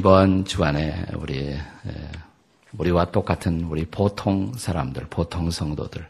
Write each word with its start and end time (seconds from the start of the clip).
이번 0.00 0.46
주간에 0.46 1.04
우리 1.12 1.54
우리와 2.72 3.10
똑같은 3.10 3.64
우리 3.64 3.84
보통 3.84 4.50
사람들, 4.56 5.08
보통 5.10 5.50
성도들, 5.50 6.08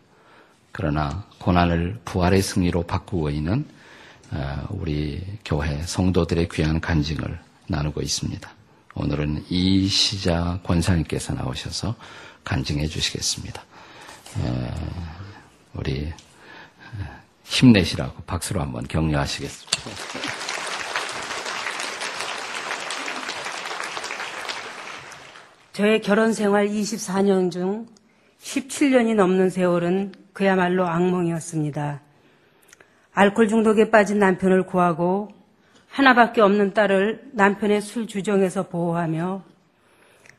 그러나 0.70 1.26
고난을 1.40 1.98
부활의 2.04 2.40
승리로 2.40 2.84
바꾸고 2.84 3.30
있는 3.30 3.66
어, 4.30 4.64
우리 4.70 5.20
교회 5.44 5.82
성도들의 5.82 6.50
귀한 6.52 6.80
간증을 6.80 7.36
나누고 7.66 8.00
있습니다. 8.00 8.48
오늘은 8.94 9.46
이시자 9.50 10.60
권사님께서 10.62 11.34
나오셔서 11.34 11.96
간증해 12.44 12.86
주시겠습니다. 12.86 13.60
우리 15.74 16.12
힘내시라고 17.42 18.22
박수로 18.22 18.60
한번 18.60 18.86
격려하시겠습니다. 18.86 20.39
저의 25.80 26.02
결혼 26.02 26.34
생활 26.34 26.68
24년 26.68 27.50
중 27.50 27.86
17년이 28.38 29.14
넘는 29.14 29.48
세월은 29.48 30.12
그야말로 30.34 30.86
악몽이었습니다. 30.86 32.02
알코올 33.14 33.48
중독에 33.48 33.88
빠진 33.88 34.18
남편을 34.18 34.66
구하고 34.66 35.28
하나밖에 35.88 36.42
없는 36.42 36.74
딸을 36.74 37.30
남편의 37.32 37.80
술 37.80 38.06
주정에서 38.06 38.68
보호하며 38.68 39.42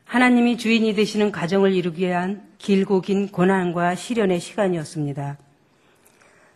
하나님이 0.04 0.58
주인이 0.58 0.94
되시는 0.94 1.32
가정을 1.32 1.72
이루기 1.72 2.06
위한 2.06 2.46
길고 2.58 3.00
긴 3.00 3.26
고난과 3.26 3.96
시련의 3.96 4.38
시간이었습니다. 4.38 5.38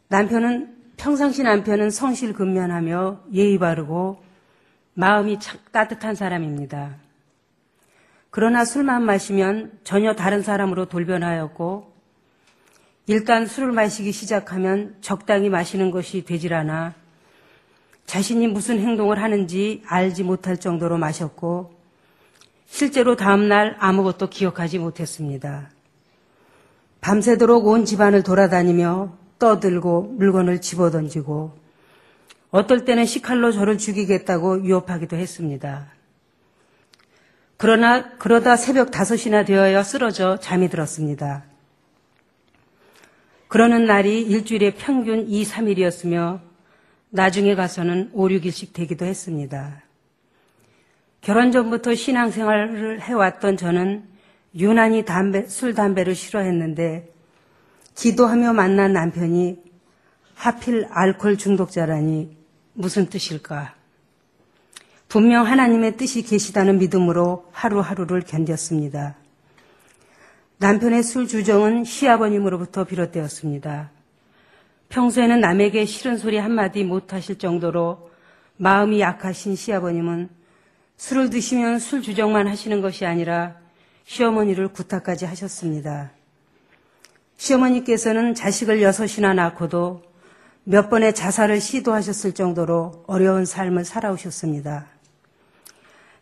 남편은 0.06 0.76
평상시 0.96 1.42
남편은 1.42 1.90
성실 1.90 2.34
근면하며 2.34 3.22
예의 3.32 3.58
바르고 3.58 4.22
마음이 4.94 5.40
따뜻한 5.72 6.14
사람입니다. 6.14 7.04
그러나 8.36 8.66
술만 8.66 9.02
마시면 9.02 9.78
전혀 9.82 10.14
다른 10.14 10.42
사람으로 10.42 10.90
돌변하였고 10.90 11.90
일단 13.06 13.46
술을 13.46 13.72
마시기 13.72 14.12
시작하면 14.12 14.94
적당히 15.00 15.48
마시는 15.48 15.90
것이 15.90 16.22
되질 16.22 16.52
않아 16.52 16.92
자신이 18.04 18.46
무슨 18.48 18.78
행동을 18.78 19.22
하는지 19.22 19.82
알지 19.86 20.22
못할 20.24 20.58
정도로 20.58 20.98
마셨고 20.98 21.72
실제로 22.66 23.16
다음날 23.16 23.76
아무것도 23.78 24.28
기억하지 24.28 24.80
못했습니다. 24.80 25.70
밤새도록 27.00 27.66
온 27.66 27.86
집안을 27.86 28.22
돌아다니며 28.22 29.16
떠들고 29.38 30.14
물건을 30.18 30.60
집어던지고 30.60 31.56
어떨 32.50 32.84
때는 32.84 33.06
시칼로 33.06 33.50
저를 33.50 33.78
죽이겠다고 33.78 34.56
위협하기도 34.56 35.16
했습니다. 35.16 35.95
그러나 37.56 38.16
그러다 38.18 38.56
새벽 38.56 38.90
5시나 38.90 39.46
되어야 39.46 39.82
쓰러져 39.82 40.38
잠이 40.38 40.68
들었습니다. 40.68 41.44
그러는 43.48 43.86
날이 43.86 44.22
일주일에 44.22 44.74
평균 44.74 45.28
2, 45.28 45.44
3일이었으며 45.44 46.40
나중에 47.10 47.54
가서는 47.54 48.10
5, 48.12 48.28
6일씩 48.28 48.72
되기도 48.72 49.04
했습니다. 49.04 49.82
결혼 51.20 51.52
전부터 51.52 51.94
신앙생활을 51.94 53.00
해왔던 53.00 53.56
저는 53.56 54.04
유난히 54.54 55.04
담배, 55.04 55.46
술, 55.46 55.74
담배를 55.74 56.14
싫어했는데 56.14 57.12
기도하며 57.94 58.52
만난 58.52 58.92
남편이 58.92 59.58
하필 60.34 60.86
알코올 60.90 61.38
중독자라니 61.38 62.36
무슨 62.74 63.06
뜻일까? 63.06 63.75
분명 65.08 65.46
하나님의 65.46 65.96
뜻이 65.96 66.22
계시다는 66.22 66.78
믿음으로 66.78 67.46
하루하루를 67.52 68.22
견뎠습니다. 68.22 69.14
남편의 70.58 71.02
술 71.02 71.28
주정은 71.28 71.84
시아버님으로부터 71.84 72.84
비롯되었습니다. 72.84 73.90
평소에는 74.88 75.40
남에게 75.40 75.84
싫은 75.84 76.16
소리 76.16 76.38
한마디 76.38 76.82
못하실 76.84 77.38
정도로 77.38 78.10
마음이 78.56 79.00
약하신 79.00 79.54
시아버님은 79.54 80.28
술을 80.96 81.30
드시면 81.30 81.78
술 81.78 82.02
주정만 82.02 82.48
하시는 82.48 82.80
것이 82.80 83.04
아니라 83.04 83.56
시어머니를 84.04 84.68
구타까지 84.68 85.26
하셨습니다. 85.26 86.10
시어머니께서는 87.36 88.34
자식을 88.34 88.80
여섯이나 88.80 89.34
낳고도 89.34 90.02
몇 90.64 90.88
번의 90.88 91.14
자살을 91.14 91.60
시도하셨을 91.60 92.32
정도로 92.32 93.04
어려운 93.06 93.44
삶을 93.44 93.84
살아오셨습니다. 93.84 94.95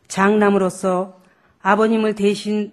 장남으로서 0.09 1.21
아버님을 1.63 2.15
대신 2.15 2.73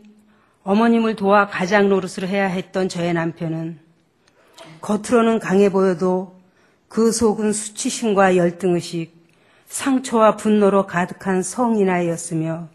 어머님을 0.64 1.16
도와 1.16 1.48
가장 1.48 1.90
노릇을 1.90 2.28
해야 2.28 2.48
했던 2.48 2.88
저의 2.88 3.14
남편은 3.14 3.80
겉으로는 4.82 5.40
강해 5.40 5.70
보여도 5.70 6.40
그 6.88 7.12
속은 7.12 7.54
수치심과 7.54 8.36
열등의식, 8.36 9.16
상처와 9.68 10.36
분노로 10.36 10.86
가득한 10.86 11.42
성인 11.42 11.90
아이였으며 11.90 12.68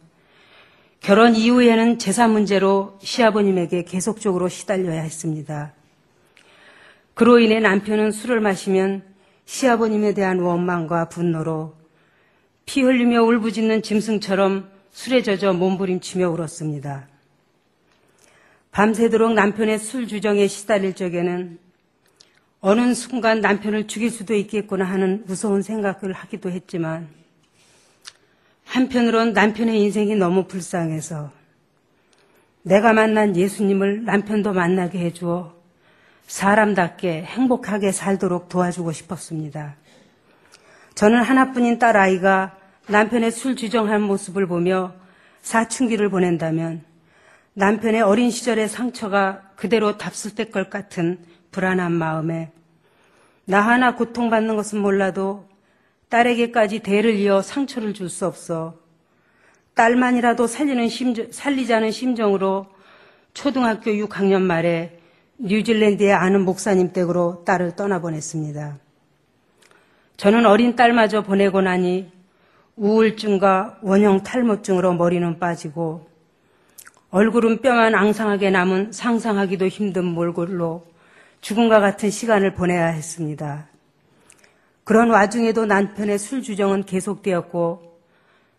결혼 1.00 1.37
이후에는 1.37 1.99
재산 1.99 2.33
문제로 2.33 2.99
시아버님에게 3.03 3.84
계속적으로 3.84 4.49
시달려야 4.49 5.03
했습니다. 5.03 5.73
그로 7.15 7.38
인해 7.38 7.61
남편은 7.61 8.11
술을 8.11 8.41
마시면 8.41 9.03
시아버님에 9.44 10.15
대한 10.15 10.41
원망과 10.41 11.09
분노로 11.11 11.75
피 12.66 12.82
흘리며 12.82 13.22
울부짖는 13.22 13.82
짐승처럼 13.82 14.69
술에 14.91 15.22
젖어 15.22 15.53
몸부림치며 15.53 16.28
울었습니다. 16.28 17.06
밤새도록 18.72 19.32
남편의 19.34 19.78
술 19.78 20.09
주정에 20.09 20.49
시달릴 20.49 20.94
적에는 20.94 21.59
어느 22.60 22.94
순간 22.94 23.41
남편을 23.41 23.87
죽일 23.87 24.10
수도 24.10 24.34
있겠구나 24.34 24.84
하는 24.84 25.22
무서운 25.26 25.62
생각을 25.62 26.12
하기도 26.12 26.50
했지만 26.50 27.09
한편으론 28.65 29.32
남편의 29.32 29.81
인생이 29.81 30.16
너무 30.16 30.47
불쌍해서 30.49 31.31
내가 32.62 32.93
만난 32.93 33.37
예수님을 33.37 34.05
남편도 34.05 34.53
만나게 34.53 34.99
해주어 34.99 35.55
사람답게 36.26 37.22
행복하게 37.22 37.93
살도록 37.93 38.49
도와주고 38.49 38.91
싶었습니다. 38.91 39.76
저는 40.97 41.22
하나뿐인 41.22 41.78
딸 41.78 41.97
아이가 41.97 42.56
남편의 42.89 43.33
술 43.33 43.57
주정한 43.57 44.03
모습을 44.03 44.47
보며 44.47 44.95
사춘기를 45.43 46.09
보낸다면 46.09 46.85
남편의 47.55 48.03
어린 48.03 48.31
시절의 48.31 48.69
상처가 48.69 49.43
그대로 49.57 49.97
답습될 49.97 50.51
것 50.51 50.71
같은 50.71 51.19
불안한 51.51 51.93
마음에 51.93 52.53
나 53.45 53.61
하나 53.61 53.95
고통받는 53.95 54.57
것은 54.57 54.81
몰라도 54.81 55.49
딸에게까지 56.09 56.81
대를 56.81 57.15
이어 57.15 57.43
상처를 57.43 57.95
줄 57.95 58.09
수 58.09 58.27
없어 58.27 58.79
딸만이라도 59.75 60.47
살리는 60.47 60.89
심정, 60.89 61.31
살리자는 61.31 61.91
심정으로 61.91 62.67
초등학교 63.35 63.91
6학년 63.91 64.41
말에 64.41 64.99
뉴질랜드의 65.39 66.15
아는 66.15 66.47
목사님 66.47 66.93
댁으로 66.95 67.45
딸을 67.45 67.77
떠나보냈습니다. 67.77 68.79
저는 70.17 70.47
어린 70.47 70.77
딸마저 70.77 71.23
보내고 71.23 71.61
나니 71.61 72.11
우울증과 72.76 73.78
원형 73.81 74.22
탈모증으로 74.22 74.94
머리는 74.94 75.38
빠지고 75.38 76.09
얼굴은 77.10 77.62
뼈만 77.62 77.94
앙상하게 77.94 78.50
남은 78.50 78.93
상상하기도 78.93 79.69
힘든 79.69 80.05
몰골로 80.05 80.87
죽음과 81.40 81.81
같은 81.81 82.11
시간을 82.11 82.52
보내야 82.52 82.88
했습니다. 82.88 83.69
그런 84.84 85.11
와중에도 85.11 85.64
남편의 85.64 86.19
술 86.19 86.43
주정은 86.43 86.84
계속되었고 86.84 87.99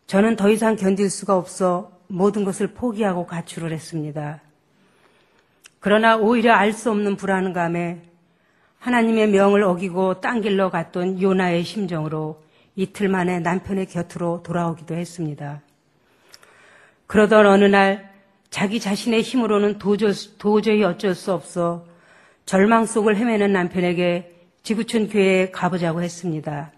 저는 0.07 0.35
더 0.35 0.49
이상 0.49 0.75
견딜 0.75 1.09
수가 1.09 1.35
없어 1.37 1.91
모든 2.07 2.43
것을 2.43 2.67
포기하고 2.67 3.27
가출을 3.27 3.71
했습니다. 3.71 4.41
그러나 5.79 6.17
오히려 6.17 6.53
알 6.53 6.73
수 6.73 6.89
없는 6.89 7.17
불안감에 7.17 8.01
하나님의 8.79 9.29
명을 9.29 9.63
어기고 9.63 10.21
딴 10.21 10.41
길로 10.41 10.69
갔던 10.69 11.21
요나의 11.21 11.63
심정으로 11.63 12.46
이틀 12.77 13.09
만에 13.09 13.39
남편의 13.39 13.87
곁으로 13.87 14.43
돌아오기도 14.43 14.93
했습니다. 14.93 15.61
그러던 17.07 17.47
어느 17.47 17.65
날 17.65 18.13
자기 18.51 18.79
자신의 18.79 19.23
힘으로는 19.23 19.79
도저히 19.79 20.83
어쩔 20.83 21.15
수 21.15 21.33
없어 21.33 21.85
절망 22.45 22.85
속을 22.85 23.17
헤매는 23.17 23.51
남편에게 23.51 24.31
지구촌 24.61 25.09
교회에 25.09 25.49
가보자고 25.49 26.03
했습니다. 26.03 26.71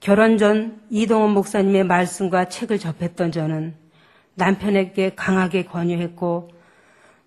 결혼 0.00 0.36
전 0.36 0.80
이동원 0.90 1.30
목사님의 1.30 1.84
말씀과 1.84 2.48
책을 2.48 2.80
접했던 2.80 3.30
저는 3.30 3.74
남편에게 4.34 5.14
강하게 5.14 5.64
권유했고 5.64 6.50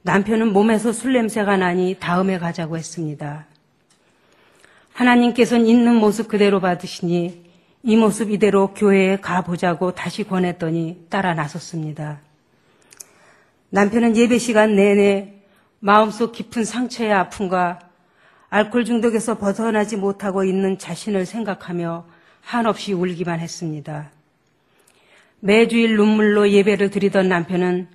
남편은 0.01 0.51
몸에서 0.51 0.91
술 0.91 1.13
냄새가 1.13 1.55
나니 1.55 1.95
다음에 2.01 2.37
가자고 2.37 2.77
했습니다. 2.77 3.45
하나님께서는 4.91 5.67
있는 5.67 5.95
모습 5.95 6.27
그대로 6.27 6.59
받으시니 6.59 7.44
이 7.87 7.97
모습 7.97 8.31
이대로 8.31 8.73
교회에 8.73 9.17
가보자고 9.17 9.93
다시 9.93 10.23
권했더니 10.23 11.05
따라 11.07 11.35
나섰습니다. 11.35 12.19
남편은 13.69 14.17
예배 14.17 14.39
시간 14.39 14.75
내내 14.75 15.35
마음속 15.81 16.31
깊은 16.31 16.65
상처의 16.65 17.13
아픔과 17.13 17.77
알코올 18.49 18.85
중독에서 18.85 19.37
벗어나지 19.37 19.97
못하고 19.97 20.43
있는 20.43 20.79
자신을 20.79 21.27
생각하며 21.27 22.07
한없이 22.41 22.91
울기만 22.91 23.39
했습니다. 23.39 24.09
매주일 25.39 25.95
눈물로 25.95 26.49
예배를 26.49 26.89
드리던 26.89 27.29
남편은 27.29 27.87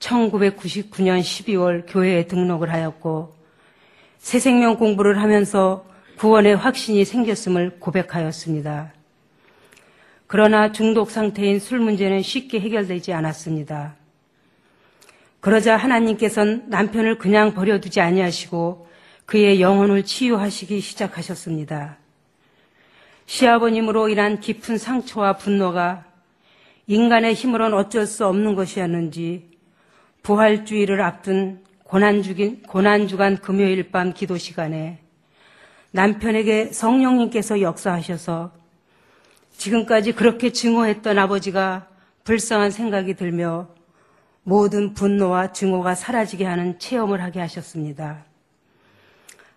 1999년 0.00 1.20
12월 1.20 1.84
교회에 1.86 2.26
등록을 2.26 2.72
하였고 2.72 3.36
새 4.18 4.40
생명 4.40 4.78
공부를 4.78 5.22
하면서 5.22 5.86
구원의 6.16 6.56
확신이 6.56 7.04
생겼음을 7.04 7.78
고백하였습니다. 7.78 8.97
그러나 10.28 10.72
중독 10.72 11.10
상태인 11.10 11.58
술 11.58 11.80
문제는 11.80 12.20
쉽게 12.20 12.60
해결되지 12.60 13.14
않았습니다. 13.14 13.96
그러자 15.40 15.76
하나님께서는 15.78 16.64
남편을 16.68 17.16
그냥 17.16 17.54
버려두지 17.54 18.02
아니하시고 18.02 18.88
그의 19.24 19.62
영혼을 19.62 20.04
치유하시기 20.04 20.80
시작하셨습니다. 20.80 21.96
시아버님으로 23.24 24.10
인한 24.10 24.40
깊은 24.40 24.76
상처와 24.76 25.38
분노가 25.38 26.04
인간의 26.86 27.32
힘으로는 27.32 27.76
어쩔 27.76 28.06
수 28.06 28.26
없는 28.26 28.54
것이었는지 28.54 29.48
부활주의를 30.22 31.00
앞둔 31.00 31.64
고난주긴, 31.84 32.64
고난주간 32.64 33.38
금요일 33.38 33.90
밤 33.90 34.12
기도 34.12 34.36
시간에 34.36 34.98
남편에게 35.92 36.66
성령님께서 36.66 37.62
역사하셔서 37.62 38.57
지금까지 39.58 40.12
그렇게 40.12 40.50
증오했던 40.52 41.18
아버지가 41.18 41.88
불쌍한 42.24 42.70
생각이 42.70 43.14
들며 43.14 43.68
모든 44.44 44.94
분노와 44.94 45.52
증오가 45.52 45.94
사라지게 45.94 46.44
하는 46.44 46.78
체험을 46.78 47.20
하게 47.22 47.40
하셨습니다. 47.40 48.24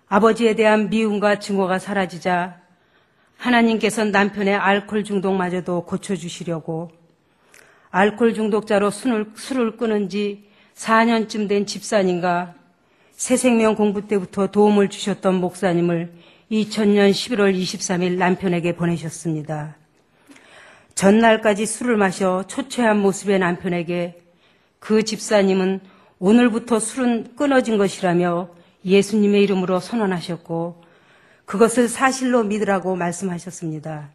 아버지에 0.10 0.56
대한 0.56 0.90
미움과 0.90 1.40
증오가 1.40 1.80
사라지자 1.80 2.60
하나님께서는 3.38 4.12
남편의 4.12 4.56
알코올 4.56 5.04
중독마저도 5.04 5.86
고쳐주시려고 5.86 6.92
알코올 7.92 8.34
중독자로 8.34 8.92
술을, 8.92 9.32
술을 9.36 9.78
끊은 9.78 10.10
지 10.10 10.50
4년쯤 10.76 11.48
된 11.48 11.66
집사님과 11.66 12.56
새생명 13.12 13.76
공부 13.76 14.08
때부터 14.08 14.48
도움을 14.48 14.90
주셨던 14.90 15.36
목사님을 15.36 16.14
2000년 16.52 17.12
11월 17.12 17.56
23일 17.56 18.18
남편에게 18.18 18.76
보내셨습니다. 18.76 19.81
전날까지 20.96 21.66
술을 21.66 21.98
마셔 21.98 22.44
초췌한 22.48 23.00
모습의 23.00 23.40
남편에게 23.40 24.22
그 24.80 25.04
집사님은 25.04 25.80
오늘부터 26.20 26.80
술은 26.80 27.36
끊어진 27.36 27.78
것이라며 27.78 28.50
예수님의 28.86 29.44
이름으로 29.44 29.80
선언하셨고 29.80 30.84
그것을 31.46 31.88
사실로 31.88 32.44
믿으라고 32.44 32.96
말씀하셨습니다. 32.96 34.10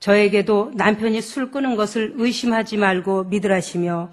저에게도 0.00 0.72
남편이 0.74 1.20
술 1.20 1.50
끊은 1.50 1.76
것을 1.76 2.12
의심하지 2.16 2.76
말고 2.76 3.24
믿으라시며 3.24 4.10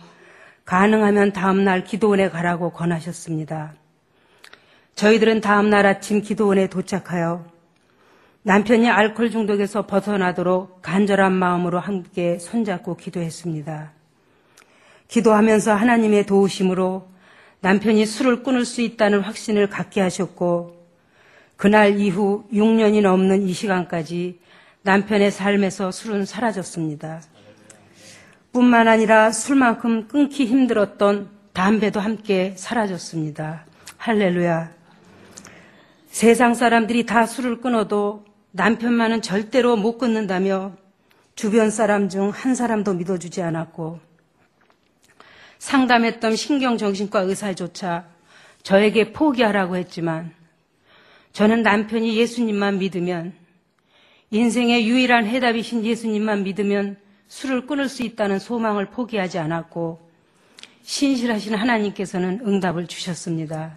가능하면 0.66 1.32
다음날 1.32 1.84
기도원에 1.84 2.30
가라고 2.30 2.72
권하셨습니다. 2.72 3.74
저희들은 4.96 5.42
다음날 5.42 5.86
아침 5.86 6.22
기도원에 6.22 6.68
도착하여 6.68 7.46
남편이 8.48 8.88
알코올 8.88 9.32
중독에서 9.32 9.88
벗어나도록 9.88 10.84
간절한 10.84 11.34
마음으로 11.34 11.80
함께 11.80 12.38
손잡고 12.38 12.96
기도했습니다. 12.96 13.92
기도하면서 15.08 15.74
하나님의 15.74 16.28
도우심으로 16.28 17.08
남편이 17.62 18.06
술을 18.06 18.44
끊을 18.44 18.64
수 18.64 18.82
있다는 18.82 19.22
확신을 19.22 19.68
갖게 19.68 20.00
하셨고 20.00 20.86
그날 21.58 22.00
이후 22.00 22.46
6년이 22.54 23.02
넘는 23.02 23.48
이 23.48 23.52
시간까지 23.52 24.40
남편의 24.84 25.32
삶에서 25.32 25.90
술은 25.90 26.26
사라졌습니다. 26.26 27.24
뿐만 28.52 28.88
아니라 28.88 29.32
술만큼 29.32 30.08
끊기 30.08 30.46
힘들었던 30.46 31.32
담배도 31.54 32.00
함께 32.00 32.54
사라졌습니다. 32.58 33.66
할렐루야. 33.98 34.70
세상 36.06 36.54
사람들이 36.54 37.08
다 37.08 37.26
술을 37.26 37.60
끊어도 37.60 38.24
남편만은 38.56 39.22
절대로 39.22 39.76
못 39.76 39.98
끊는다며 39.98 40.78
주변 41.36 41.70
사람 41.70 42.08
중 42.08 42.30
한 42.30 42.56
사람도 42.56 42.94
믿어주지 42.94 43.42
않았고 43.42 44.00
상담했던 45.60 46.38
신경정신과 46.38 47.20
의사조차 47.22 48.06
저에게 48.64 49.12
포기하라고 49.12 49.76
했지만 49.76 50.34
저는 51.34 51.64
남편이 51.64 52.16
예수님만 52.16 52.80
믿으면 52.80 53.34
인생의 54.32 54.88
유일한 54.88 55.26
해답이신 55.26 55.84
예수님만 55.84 56.44
믿으면 56.44 56.98
술을 57.28 57.68
끊을 57.68 57.90
수 57.90 58.04
있다는 58.04 58.40
소망을 58.40 58.86
포기하지 58.86 59.38
않았고 59.38 60.10
신실하신 60.82 61.56
하나님께서는 61.56 62.40
응답을 62.46 62.88
주셨습니다. 62.88 63.76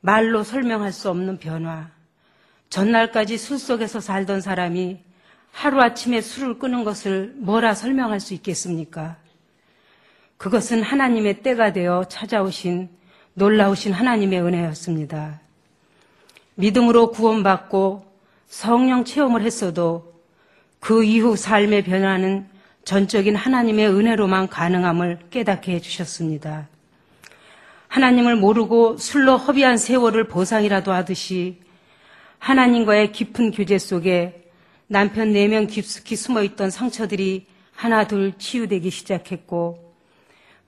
말로 0.00 0.42
설명할 0.42 0.92
수 0.92 1.10
없는 1.10 1.38
변화. 1.38 1.95
전날까지 2.76 3.38
술 3.38 3.58
속에서 3.58 4.00
살던 4.00 4.42
사람이 4.42 4.98
하루아침에 5.50 6.20
술을 6.20 6.58
끊은 6.58 6.84
것을 6.84 7.32
뭐라 7.36 7.72
설명할 7.72 8.20
수 8.20 8.34
있겠습니까? 8.34 9.16
그것은 10.36 10.82
하나님의 10.82 11.40
때가 11.42 11.72
되어 11.72 12.04
찾아오신 12.04 12.90
놀라우신 13.32 13.94
하나님의 13.94 14.42
은혜였습니다. 14.42 15.40
믿음으로 16.56 17.12
구원받고 17.12 18.04
성령 18.46 19.06
체험을 19.06 19.40
했어도 19.40 20.12
그 20.78 21.02
이후 21.02 21.34
삶의 21.34 21.82
변화는 21.84 22.46
전적인 22.84 23.36
하나님의 23.36 23.88
은혜로만 23.88 24.48
가능함을 24.48 25.20
깨닫게 25.30 25.72
해주셨습니다. 25.72 26.68
하나님을 27.88 28.36
모르고 28.36 28.98
술로 28.98 29.38
허비한 29.38 29.78
세월을 29.78 30.24
보상이라도 30.24 30.92
하듯이 30.92 31.64
하나님과의 32.38 33.12
깊은 33.12 33.50
교제 33.50 33.78
속에 33.78 34.50
남편 34.88 35.32
네 35.32 35.48
명 35.48 35.66
깊숙이 35.66 36.14
숨어 36.16 36.42
있던 36.42 36.70
상처들이 36.70 37.46
하나 37.72 38.06
둘 38.06 38.32
치유되기 38.38 38.90
시작했고 38.90 39.94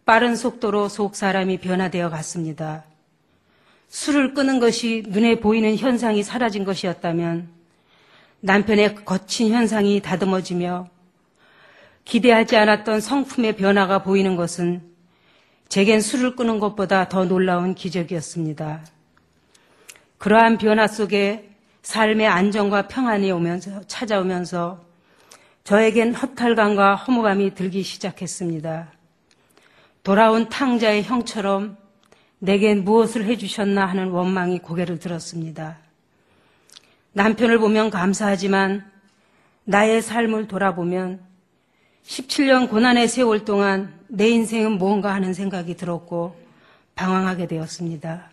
빠른 0.04 0.34
속도로 0.36 0.88
속 0.88 1.14
사람이 1.14 1.58
변화되어 1.58 2.10
갔습니다. 2.10 2.84
술을 3.88 4.34
끄는 4.34 4.58
것이 4.58 5.04
눈에 5.06 5.40
보이는 5.40 5.76
현상이 5.76 6.22
사라진 6.22 6.64
것이었다면 6.64 7.48
남편의 8.40 9.04
거친 9.04 9.52
현상이 9.52 10.00
다듬어지며 10.00 10.88
기대하지 12.04 12.56
않았던 12.56 13.00
성품의 13.00 13.56
변화가 13.56 14.02
보이는 14.02 14.36
것은 14.36 14.82
제겐 15.68 16.00
술을 16.00 16.36
끄는 16.36 16.58
것보다 16.58 17.08
더 17.08 17.26
놀라운 17.26 17.74
기적이었습니다. 17.74 18.84
그러한 20.16 20.58
변화 20.58 20.86
속에 20.86 21.47
삶의 21.88 22.26
안정과 22.26 22.86
평안이 22.86 23.30
오면서 23.32 23.82
찾아오면서 23.86 24.84
저에겐 25.64 26.12
허탈감과 26.12 26.96
허무감이 26.96 27.54
들기 27.54 27.82
시작했습니다. 27.82 28.92
돌아온 30.02 30.50
탕자의 30.50 31.04
형처럼 31.04 31.78
내겐 32.40 32.84
무엇을 32.84 33.24
해주셨나 33.24 33.86
하는 33.86 34.10
원망이 34.10 34.58
고개를 34.58 34.98
들었습니다. 34.98 35.78
남편을 37.14 37.58
보면 37.58 37.88
감사하지만 37.88 38.84
나의 39.64 40.02
삶을 40.02 40.46
돌아보면 40.46 41.22
17년 42.04 42.68
고난의 42.68 43.08
세월 43.08 43.46
동안 43.46 43.98
내 44.08 44.28
인생은 44.28 44.72
무언가 44.72 45.14
하는 45.14 45.32
생각이 45.32 45.74
들었고 45.74 46.36
방황하게 46.96 47.46
되었습니다. 47.46 48.30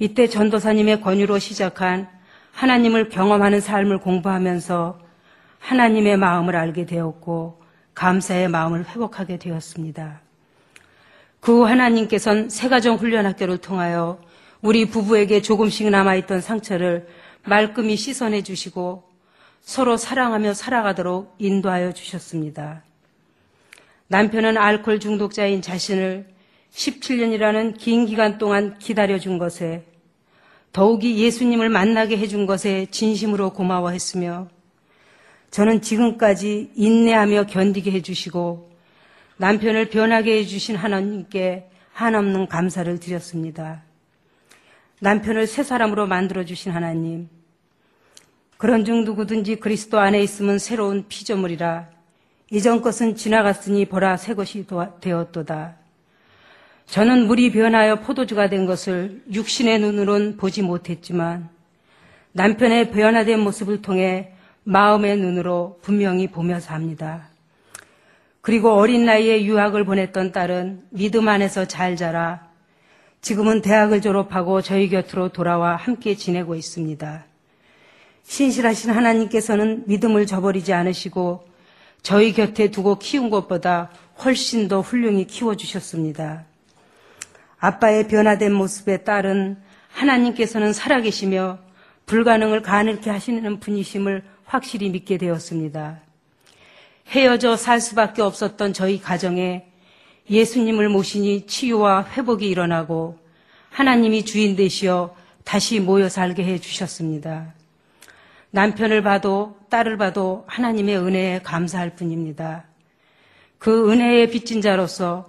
이때 0.00 0.26
전도사님의 0.26 1.00
권유로 1.00 1.38
시작한 1.38 2.15
하나님을 2.56 3.10
경험하는 3.10 3.60
삶을 3.60 3.98
공부하면서 3.98 4.98
하나님의 5.58 6.16
마음을 6.16 6.56
알게 6.56 6.86
되었고 6.86 7.60
감사의 7.94 8.48
마음을 8.48 8.86
회복하게 8.88 9.38
되었습니다. 9.38 10.22
그 11.40 11.62
하나님께서는 11.64 12.48
새가정 12.48 12.96
훈련학교를 12.96 13.58
통하여 13.58 14.18
우리 14.62 14.88
부부에게 14.88 15.42
조금씩 15.42 15.90
남아있던 15.90 16.40
상처를 16.40 17.06
말끔히 17.44 17.94
씻어내 17.94 18.42
주시고 18.42 19.04
서로 19.60 19.98
사랑하며 19.98 20.54
살아가도록 20.54 21.34
인도하여 21.38 21.92
주셨습니다. 21.92 22.82
남편은 24.08 24.56
알코올 24.56 24.98
중독자인 24.98 25.60
자신을 25.60 26.26
17년이라는 26.72 27.76
긴 27.76 28.06
기간 28.06 28.38
동안 28.38 28.78
기다려준 28.78 29.36
것에 29.36 29.84
더욱이 30.76 31.24
예수님을 31.24 31.70
만나게 31.70 32.18
해준 32.18 32.44
것에 32.44 32.88
진심으로 32.90 33.54
고마워했으며 33.54 34.48
저는 35.50 35.80
지금까지 35.80 36.72
인내하며 36.74 37.46
견디게 37.46 37.92
해주시고 37.92 38.72
남편을 39.38 39.88
변하게 39.88 40.40
해주신 40.40 40.76
하나님께 40.76 41.70
한없는 41.94 42.48
감사를 42.48 43.00
드렸습니다. 43.00 43.84
남편을 45.00 45.46
새 45.46 45.62
사람으로 45.62 46.06
만들어주신 46.08 46.72
하나님, 46.72 47.30
그런 48.58 48.84
중 48.84 49.04
누구든지 49.04 49.56
그리스도 49.56 49.98
안에 49.98 50.20
있으면 50.20 50.58
새로운 50.58 51.06
피조물이라 51.08 51.88
이전 52.50 52.82
것은 52.82 53.16
지나갔으니 53.16 53.86
보라 53.86 54.18
새 54.18 54.34
것이 54.34 54.66
되었도다. 55.00 55.85
저는 56.86 57.26
물이 57.26 57.52
변하여 57.52 57.96
포도주가 58.00 58.48
된 58.48 58.64
것을 58.64 59.22
육신의 59.32 59.80
눈으론 59.80 60.36
보지 60.36 60.62
못했지만 60.62 61.48
남편의 62.32 62.90
변화된 62.90 63.40
모습을 63.40 63.82
통해 63.82 64.32
마음의 64.64 65.18
눈으로 65.18 65.78
분명히 65.82 66.28
보며 66.28 66.60
삽니다. 66.60 67.28
그리고 68.40 68.74
어린 68.74 69.04
나이에 69.04 69.44
유학을 69.44 69.84
보냈던 69.84 70.32
딸은 70.32 70.84
믿음 70.90 71.28
안에서 71.28 71.66
잘 71.66 71.96
자라 71.96 72.46
지금은 73.20 73.60
대학을 73.62 74.00
졸업하고 74.00 74.62
저희 74.62 74.88
곁으로 74.88 75.30
돌아와 75.30 75.74
함께 75.74 76.14
지내고 76.14 76.54
있습니다. 76.54 77.26
신실하신 78.22 78.90
하나님께서는 78.90 79.84
믿음을 79.86 80.26
저버리지 80.26 80.72
않으시고 80.72 81.48
저희 82.02 82.32
곁에 82.32 82.70
두고 82.70 82.98
키운 83.00 83.30
것보다 83.30 83.90
훨씬 84.22 84.68
더 84.68 84.80
훌륭히 84.80 85.26
키워주셨습니다. 85.26 86.44
아빠의 87.58 88.08
변화된 88.08 88.52
모습의 88.52 89.04
딸은 89.04 89.56
하나님께서는 89.88 90.72
살아계시며 90.72 91.58
불가능을 92.06 92.62
가능케 92.62 93.10
하시는 93.10 93.60
분이심을 93.60 94.22
확실히 94.44 94.90
믿게 94.90 95.18
되었습니다. 95.18 96.00
헤어져 97.08 97.56
살 97.56 97.80
수밖에 97.80 98.22
없었던 98.22 98.72
저희 98.72 99.00
가정에 99.00 99.66
예수님을 100.28 100.88
모시니 100.88 101.46
치유와 101.46 102.06
회복이 102.12 102.48
일어나고 102.48 103.18
하나님이 103.70 104.24
주인 104.24 104.56
되시어 104.56 105.14
다시 105.44 105.80
모여 105.80 106.08
살게 106.08 106.44
해 106.44 106.58
주셨습니다. 106.58 107.54
남편을 108.50 109.02
봐도 109.02 109.56
딸을 109.70 109.96
봐도 109.96 110.44
하나님의 110.48 110.96
은혜에 110.98 111.40
감사할 111.42 111.94
뿐입니다. 111.94 112.64
그 113.58 113.90
은혜에 113.90 114.28
빚진 114.30 114.60
자로서 114.60 115.26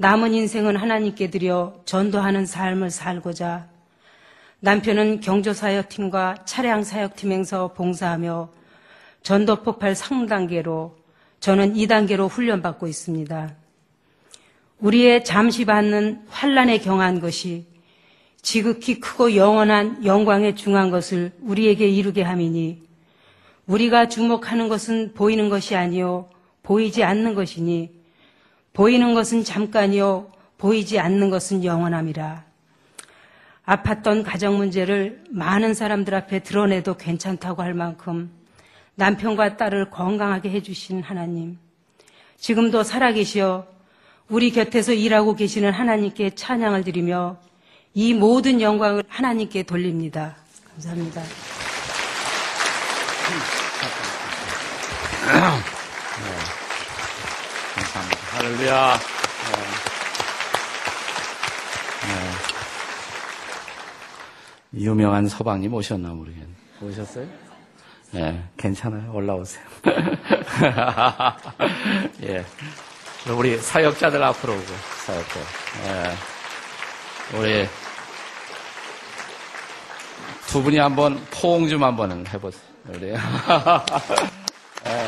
남은 0.00 0.32
인생은 0.32 0.76
하나님께 0.76 1.28
드려 1.28 1.74
전도하는 1.84 2.46
삶을 2.46 2.88
살고자 2.90 3.66
남편은 4.60 5.18
경조사역팀과 5.18 6.44
차량사역팀에서 6.44 7.72
봉사하며 7.74 8.48
전도 9.22 9.64
폭발 9.64 9.94
3단계로 9.94 10.92
저는 11.40 11.74
2단계로 11.74 12.28
훈련받고 12.28 12.86
있습니다. 12.86 13.56
우리의 14.78 15.24
잠시 15.24 15.64
받는 15.64 16.26
환란에 16.28 16.78
경한 16.78 17.18
것이 17.18 17.66
지극히 18.40 19.00
크고 19.00 19.34
영원한 19.34 20.04
영광에 20.04 20.54
중한 20.54 20.90
것을 20.90 21.32
우리에게 21.40 21.88
이루게 21.88 22.22
함이니 22.22 22.86
우리가 23.66 24.06
주목하는 24.06 24.68
것은 24.68 25.14
보이는 25.14 25.48
것이 25.48 25.74
아니요 25.74 26.30
보이지 26.62 27.02
않는 27.02 27.34
것이니 27.34 27.97
보이는 28.72 29.14
것은 29.14 29.44
잠깐이요 29.44 30.30
보이지 30.58 30.98
않는 30.98 31.30
것은 31.30 31.64
영원함이라. 31.64 32.44
아팠던 33.66 34.24
가정 34.24 34.56
문제를 34.56 35.22
많은 35.30 35.74
사람들 35.74 36.14
앞에 36.14 36.40
드러내도 36.40 36.96
괜찮다고 36.96 37.62
할 37.62 37.74
만큼 37.74 38.30
남편과 38.94 39.56
딸을 39.56 39.90
건강하게 39.90 40.50
해주신 40.50 41.02
하나님. 41.02 41.58
지금도 42.38 42.82
살아계시어 42.82 43.66
우리 44.28 44.50
곁에서 44.50 44.92
일하고 44.92 45.34
계시는 45.34 45.72
하나님께 45.72 46.34
찬양을 46.34 46.84
드리며 46.84 47.36
이 47.94 48.14
모든 48.14 48.60
영광을 48.60 49.02
하나님께 49.08 49.64
돌립니다. 49.64 50.36
감사합니다. 50.72 51.22
할렐루야. 58.48 58.94
네. 58.94 58.98
네. 64.72 64.80
유명한 64.80 65.28
서방님 65.28 65.74
오셨나 65.74 66.08
모르겠네. 66.08 66.48
오셨어요? 66.80 67.26
네, 68.12 68.42
괜찮아요. 68.56 69.12
올라오세요. 69.12 69.62
예. 72.24 72.42
우리 73.30 73.58
사역자들 73.58 74.22
앞으로 74.22 74.54
오고, 74.54 74.64
사역자. 75.04 75.40
예. 75.84 76.14
우리 77.36 77.68
두 80.46 80.62
분이 80.62 80.78
한번 80.78 81.22
포옹 81.30 81.68
좀 81.68 81.84
한번 81.84 82.26
해보세요. 82.26 82.62
우리. 82.88 83.08
예, 83.10 83.18
예. 84.88 85.04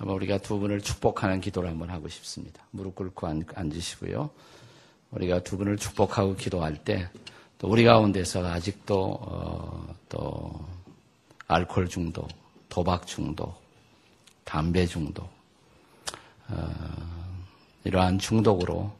한번 0.00 0.08
우리가 0.20 0.38
두 0.38 0.58
분을 0.58 0.80
축복하는 0.80 1.40
기도를 1.40 1.70
한번 1.70 1.90
하고 1.90 2.08
싶습니다. 2.08 2.62
무릎 2.70 2.94
꿇고 2.94 3.26
앉으시고요. 3.54 4.30
우리가 5.12 5.42
두 5.42 5.56
분을 5.56 5.76
축복하고 5.76 6.36
기도할 6.36 6.76
때, 6.76 7.08
또 7.58 7.68
우리 7.68 7.84
가운데서 7.84 8.46
아직도, 8.46 9.18
어, 9.20 9.94
또, 10.08 10.66
알코올 11.46 11.88
중독, 11.88 12.28
도박 12.68 13.06
중독, 13.06 13.60
담배 14.44 14.86
중독, 14.86 15.28
어, 16.48 16.70
이러한 17.84 18.18
중독으로 18.18 18.92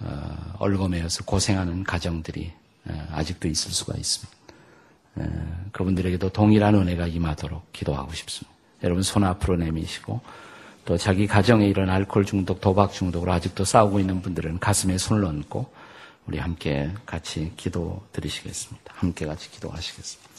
어, 0.00 0.54
얼거매어서 0.58 1.24
고생하는 1.24 1.84
가정들이 1.84 2.52
어, 2.86 3.08
아직도 3.12 3.48
있을 3.48 3.70
수가 3.70 3.96
있습니다. 3.96 4.34
그분들에게도 5.70 6.30
동일한 6.30 6.74
은혜가 6.74 7.06
임하도록 7.06 7.72
기도하고 7.72 8.12
싶습니다. 8.14 8.52
여러분 8.82 9.04
손 9.04 9.22
앞으로 9.22 9.56
내미시고 9.56 10.20
또 10.84 10.98
자기 10.98 11.26
가정에 11.26 11.66
이런 11.66 11.88
알코올 11.88 12.26
중독, 12.26 12.60
도박 12.60 12.92
중독으로 12.92 13.32
아직도 13.32 13.64
싸우고 13.64 14.00
있는 14.00 14.20
분들은 14.20 14.58
가슴에 14.58 14.98
손을 14.98 15.24
얹고 15.24 15.66
우리 16.26 16.38
함께 16.38 16.90
같이 17.06 17.52
기도 17.56 18.02
드리시겠습니다. 18.12 18.92
함께 18.94 19.26
같이 19.26 19.50
기도하시겠습니다. 19.50 20.30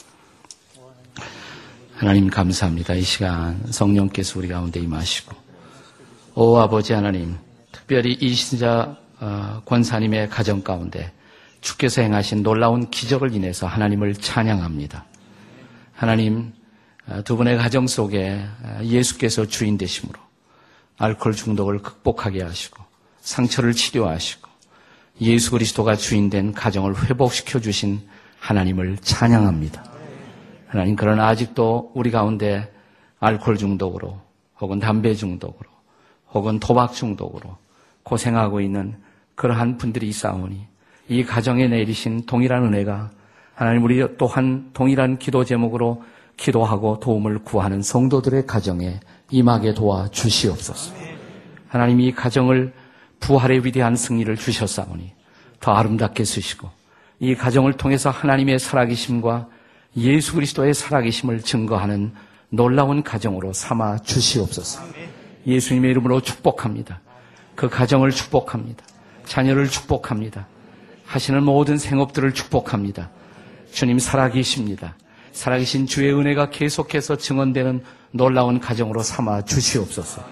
하나님 1.96 2.28
감사합니다. 2.28 2.94
이 2.94 3.02
시간 3.02 3.60
성령께서 3.70 4.38
우리 4.38 4.48
가운데 4.48 4.80
임하시고 4.80 5.34
오 6.34 6.58
아버지 6.58 6.92
하나님, 6.92 7.36
특별히 7.72 8.12
이 8.12 8.34
신자 8.34 8.96
어, 9.18 9.62
권사님의 9.64 10.28
가정 10.28 10.62
가운데 10.62 11.10
주께서 11.62 12.02
행하신 12.02 12.42
놀라운 12.42 12.90
기적을 12.90 13.34
인해서 13.34 13.66
하나님을 13.66 14.14
찬양합니다. 14.14 15.06
하나님, 15.94 16.52
어, 17.08 17.22
두 17.24 17.36
분의 17.36 17.56
가정 17.56 17.86
속에 17.86 18.44
어, 18.62 18.80
예수께서 18.84 19.46
주인 19.46 19.78
되심으로 19.78 20.25
알코올 20.98 21.34
중독을 21.34 21.80
극복하게 21.80 22.42
하시고 22.42 22.82
상처를 23.20 23.72
치료하시고 23.72 24.48
예수 25.20 25.50
그리스도가 25.50 25.96
주인된 25.96 26.52
가정을 26.52 27.04
회복시켜 27.04 27.60
주신 27.60 28.00
하나님을 28.38 28.98
찬양합니다. 29.00 29.84
하나님, 30.68 30.96
그러나 30.96 31.28
아직도 31.28 31.92
우리 31.94 32.10
가운데 32.10 32.72
알코올 33.20 33.56
중독으로 33.56 34.20
혹은 34.60 34.78
담배 34.78 35.14
중독으로 35.14 35.70
혹은 36.32 36.60
도박 36.60 36.92
중독으로 36.92 37.56
고생하고 38.02 38.60
있는 38.60 38.96
그러한 39.34 39.78
분들이 39.78 40.08
있사오니 40.08 40.66
이 41.08 41.24
가정에 41.24 41.68
내리신 41.68 42.26
동일한 42.26 42.64
은혜가 42.64 43.10
하나님 43.54 43.84
우리 43.84 44.16
또한 44.16 44.70
동일한 44.72 45.18
기도 45.18 45.44
제목으로 45.44 46.02
기도하고 46.36 47.00
도움을 47.00 47.38
구하는 47.40 47.80
성도들의 47.80 48.46
가정에 48.46 49.00
임하게 49.30 49.74
도와 49.74 50.08
주시옵소서. 50.08 50.94
하나님 51.68 52.00
이 52.00 52.12
가정을 52.12 52.72
부활의 53.20 53.64
위대한 53.64 53.96
승리를 53.96 54.34
주셨사오니 54.36 55.12
더 55.60 55.72
아름답게 55.72 56.24
쓰시고 56.24 56.70
이 57.18 57.34
가정을 57.34 57.74
통해서 57.74 58.10
하나님의 58.10 58.58
살아계심과 58.58 59.48
예수 59.96 60.34
그리스도의 60.34 60.74
살아계심을 60.74 61.42
증거하는 61.42 62.12
놀라운 62.50 63.02
가정으로 63.02 63.52
삼아 63.52 63.98
주시옵소서. 63.98 64.82
예수님의 65.46 65.90
이름으로 65.92 66.20
축복합니다. 66.20 67.00
그 67.54 67.68
가정을 67.68 68.10
축복합니다. 68.10 68.84
자녀를 69.24 69.68
축복합니다. 69.68 70.46
하시는 71.06 71.42
모든 71.42 71.78
생업들을 71.78 72.32
축복합니다. 72.34 73.10
주님 73.72 73.98
살아계십니다. 73.98 74.96
살아계신 75.36 75.86
주의 75.86 76.12
은혜가 76.14 76.48
계속해서 76.48 77.16
증언되는 77.16 77.84
놀라운 78.10 78.58
가정으로 78.58 79.02
삼아 79.02 79.44
주시옵소서. 79.44 80.24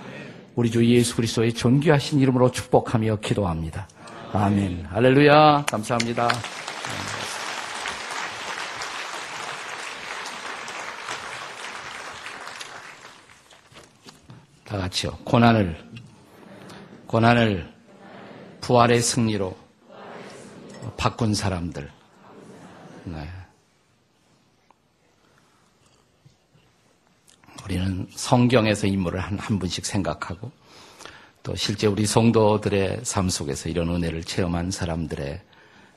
우리 0.54 0.70
주 0.70 0.84
예수 0.87 1.14
그리스도의 1.16 1.52
존귀하신 1.52 2.20
이름으로 2.20 2.50
축복하며 2.50 3.16
기도합니다. 3.16 3.87
아멘. 4.32 4.87
할렐루야. 4.87 5.66
감사합니다. 5.66 6.28
다 14.64 14.78
같이요. 14.78 15.18
고난을, 15.25 15.76
고난을 17.06 17.70
부활의 18.62 19.02
승리로 19.02 19.54
바꾼 20.96 21.34
사람들. 21.34 21.90
네. 23.04 23.43
우리는 27.64 28.06
성경에서 28.14 28.87
인물을 28.87 29.18
한, 29.21 29.38
한 29.38 29.59
분씩 29.59 29.87
생각하고 29.87 30.52
또 31.42 31.54
실제 31.56 31.87
우리 31.87 32.06
성도들의 32.06 33.00
삶 33.04 33.28
속에서 33.28 33.68
이런 33.68 33.88
은혜를 33.88 34.25
체험한 34.25 34.71
사람들의 34.71 35.40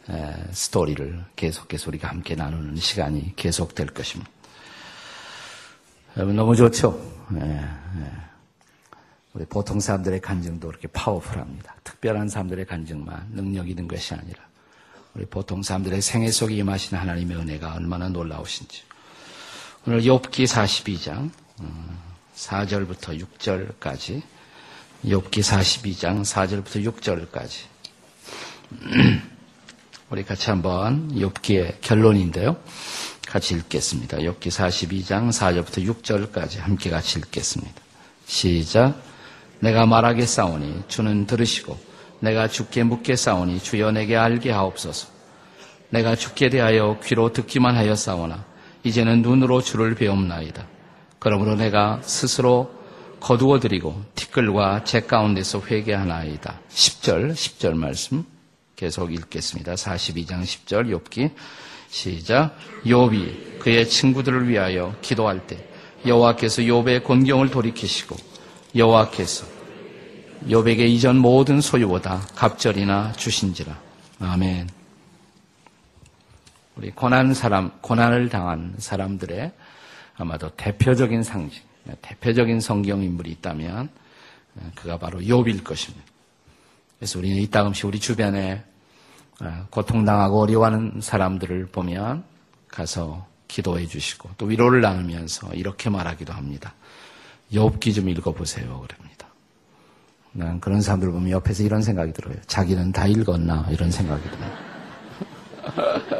에, 0.10 0.36
스토리를 0.52 1.24
계속해서 1.36 1.90
우리가 1.90 2.08
함께 2.10 2.36
나누는 2.36 2.78
시간이 2.78 3.34
계속될 3.36 3.88
것입니다. 3.88 4.32
여러분 6.16 6.36
너무 6.36 6.56
좋죠? 6.56 7.00
우리 9.34 9.46
보통 9.46 9.80
사람들의 9.80 10.22
간증도 10.22 10.68
그렇게 10.68 10.88
파워풀합니다. 10.88 11.76
특별한 11.84 12.30
사람들의 12.30 12.66
간증만 12.66 13.32
능력 13.34 13.70
있는 13.70 13.88
것이 13.88 14.14
아니라 14.14 14.40
우리 15.14 15.26
보통 15.26 15.62
사람들의 15.62 16.02
생애 16.02 16.32
속에 16.32 16.56
임하신 16.56 16.98
하나님의 16.98 17.38
은혜가 17.38 17.76
얼마나 17.76 18.08
놀라우신지. 18.08 18.84
오늘 19.86 20.02
욥기 20.02 20.46
42장 20.46 21.30
4절부터 22.36 23.10
음, 23.10 23.18
6절까지 23.20 24.22
욥기 25.06 25.32
42장 25.32 26.22
4절부터 26.22 26.84
6절까지 26.94 27.66
우리 30.10 30.24
같이 30.24 30.50
한번 30.50 31.12
욥기의 31.16 31.82
결론인데요. 31.82 32.58
같이 33.28 33.56
읽겠습니다. 33.56 34.18
욥기 34.18 34.48
42장 34.48 35.30
4절부터 35.30 35.86
6절까지 36.02 36.60
함께 36.60 36.90
같이 36.90 37.20
읽겠습니다. 37.20 37.74
시작. 38.26 39.02
내가 39.60 39.86
말하게 39.86 40.26
싸우니 40.26 40.84
주는 40.88 41.26
들으시고 41.26 41.78
내가 42.20 42.48
죽게 42.48 42.84
묻게 42.84 43.16
싸우니 43.16 43.60
주여 43.62 43.92
내게 43.92 44.16
알게 44.16 44.52
하옵소서. 44.52 45.10
내가 45.90 46.16
죽게 46.16 46.50
대하여 46.50 47.00
귀로 47.04 47.32
듣기만 47.34 47.76
하여 47.76 47.96
싸우나 47.96 48.46
이제는 48.84 49.22
눈으로 49.22 49.62
주를 49.62 49.96
배움나이다. 49.96 50.66
그러므로 51.20 51.56
내가 51.56 52.00
스스로 52.04 52.72
거두어 53.20 53.60
드리고 53.60 54.04
티끌과 54.16 54.84
제 54.84 55.02
가운데서 55.02 55.62
회개하나이다. 55.62 56.62
10절, 56.70 57.34
10절 57.34 57.76
말씀 57.76 58.24
계속 58.76 59.14
읽겠습니다. 59.14 59.74
42장 59.74 60.44
10절 60.44 60.96
욥기 60.96 61.32
시작. 61.90 62.56
욥이 62.86 63.60
그의 63.60 63.90
친구들을 63.90 64.48
위하여 64.48 64.96
기도할 65.02 65.48
때 65.48 65.68
여호와께서 66.06 66.62
욥의 66.62 67.04
곤경을 67.04 67.50
돌이키시고 67.50 68.16
여호와께서 68.76 69.46
욥에게 70.48 70.80
이전 70.82 71.18
모든 71.18 71.60
소유보다 71.60 72.22
갑절이나 72.36 73.14
주신지라. 73.14 73.78
아멘. 74.20 74.70
우리 76.76 76.92
고난 76.92 77.34
사람, 77.34 77.72
고난을 77.82 78.30
당한 78.30 78.76
사람들의 78.78 79.52
아마도 80.18 80.50
대표적인 80.56 81.24
상징, 81.24 81.62
대표적인 82.02 82.60
성경 82.60 83.04
인물이 83.04 83.32
있다면 83.32 83.90
그가 84.76 84.98
바로 84.98 85.20
욥일 85.20 85.64
것입니다. 85.64 86.06
그래서 86.98 87.20
우리는 87.20 87.38
이따금씩 87.38 87.86
우리 87.86 88.00
주변에 88.00 88.64
고통당하고 89.70 90.42
어려워하는 90.42 91.00
사람들을 91.00 91.68
보면 91.68 92.24
가서 92.68 93.28
기도해 93.48 93.86
주시고 93.86 94.32
또 94.38 94.48
위로를 94.48 94.82
나누면서 94.82 95.54
이렇게 95.54 95.90
말하기도 95.90 96.34
합니다. 96.34 96.74
욥기 97.54 97.94
좀 97.94 98.10
읽어보세요. 98.10 98.66
그럽니다. 98.88 99.28
난 100.34 100.60
그런 100.60 100.82
사람들 100.82 101.12
보면 101.12 101.30
옆에서 101.32 101.64
이런 101.64 101.82
생각이 101.82 102.12
들어요. 102.14 102.36
자기는 102.48 102.92
다 102.92 103.08
읽었나 103.08 103.68
이런 103.72 103.90
생각이 103.92 104.24
들어요. 104.24 104.52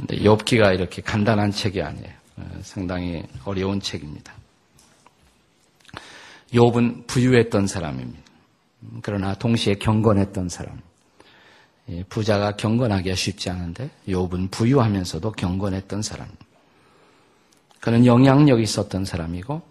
근데 0.00 0.16
욥기가 0.18 0.74
이렇게 0.74 1.02
간단한 1.02 1.52
책이 1.52 1.82
아니에요. 1.82 2.08
어, 2.36 2.50
상당히 2.62 3.22
어려운 3.44 3.80
책입니다. 3.80 4.32
욥은 6.54 7.06
부유했던 7.06 7.66
사람입니다. 7.66 8.20
그러나 9.02 9.34
동시에 9.34 9.74
경건했던 9.74 10.48
사람. 10.48 10.80
부자가 12.08 12.56
경건하기가 12.56 13.14
쉽지 13.14 13.50
않은데 13.50 13.90
욥은 14.08 14.50
부유하면서도 14.50 15.32
경건했던 15.32 16.02
사람. 16.02 16.28
그는 17.80 18.06
영향력이 18.06 18.62
있었던 18.62 19.04
사람이고 19.04 19.62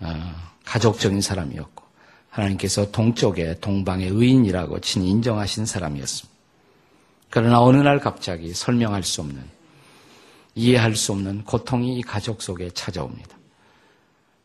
어, 0.00 0.34
가족적인 0.64 1.20
사람이었고 1.20 1.84
하나님께서 2.30 2.90
동쪽의 2.90 3.60
동방의 3.60 4.08
의인이라고 4.08 4.80
친히 4.80 5.08
인정하신 5.10 5.66
사람이었습니다. 5.66 6.31
그러나 7.34 7.62
어느 7.62 7.78
날 7.78 7.98
갑자기 7.98 8.52
설명할 8.52 9.02
수 9.02 9.22
없는 9.22 9.42
이해할 10.54 10.94
수 10.94 11.12
없는 11.12 11.44
고통이 11.44 11.98
이 11.98 12.02
가족 12.02 12.42
속에 12.42 12.68
찾아옵니다. 12.68 13.38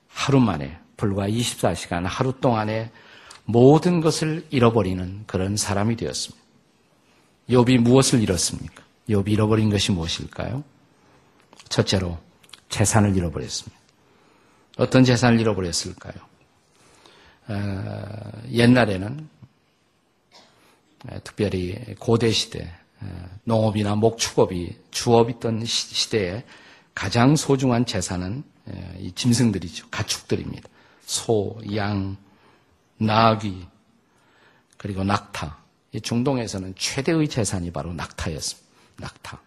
하루 0.07 0.39
만에 0.39 0.79
불과 0.95 1.27
24시간 1.27 2.03
하루 2.03 2.31
동안에 2.39 2.89
모든 3.43 3.99
것을 3.99 4.47
잃어버리는 4.51 5.25
그런 5.27 5.57
사람이 5.57 5.97
되었습니다. 5.97 6.41
욥이 7.49 7.79
무엇을 7.79 8.21
잃었습니까? 8.21 8.81
욥이 9.09 9.31
잃어버린 9.31 9.69
것이 9.69 9.91
무엇일까요? 9.91 10.63
첫째로 11.67 12.17
재산을 12.69 13.17
잃어버렸습니다. 13.17 13.77
어떤 14.77 15.03
재산을 15.03 15.41
잃어버렸을까요? 15.41 16.15
어, 17.49 18.31
옛날에는 18.49 19.27
특별히 21.23 21.95
고대 21.99 22.31
시대 22.31 22.71
농업이나 23.43 23.95
목축업이 23.95 24.77
주업이던 24.91 25.65
시대에 25.65 26.43
가장 26.95 27.35
소중한 27.35 27.85
재산은 27.85 28.43
이 28.99 29.11
짐승들이죠. 29.13 29.87
가축들입니다. 29.89 30.67
소, 31.05 31.57
양, 31.75 32.17
나귀, 32.97 33.67
그리고 34.77 35.03
낙타. 35.03 35.57
이 35.93 36.01
중동에서는 36.01 36.75
최대의 36.75 37.29
재산이 37.29 37.71
바로 37.71 37.93
낙타였습니다. 37.93 38.67
낙타. 38.97 39.41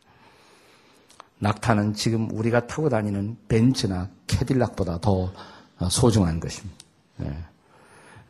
낙타는 1.38 1.94
지금 1.94 2.30
우리가 2.30 2.66
타고 2.66 2.88
다니는 2.88 3.36
벤츠나 3.48 4.08
캐딜락보다 4.26 5.00
더 5.00 5.32
소중한 5.90 6.40
것입니다. 6.40 6.76
네. 7.16 7.36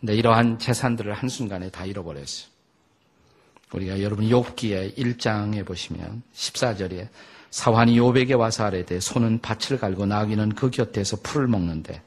근데 0.00 0.14
이러한 0.14 0.58
재산들을 0.58 1.12
한순간에 1.12 1.70
다 1.70 1.84
잃어버렸어요. 1.84 2.49
우리가 3.72 4.02
여러분 4.02 4.28
욥기의 4.28 4.96
1장에 4.96 5.64
보시면 5.64 6.22
14절에 6.34 7.08
사환이 7.50 7.98
욥에게 8.00 8.38
와서 8.38 8.64
아래되 8.64 9.00
손은 9.00 9.40
밭을 9.40 9.78
갈고 9.78 10.06
나귀는 10.06 10.54
그 10.54 10.70
곁에서 10.70 11.18
풀을 11.22 11.46
먹는데 11.48 12.02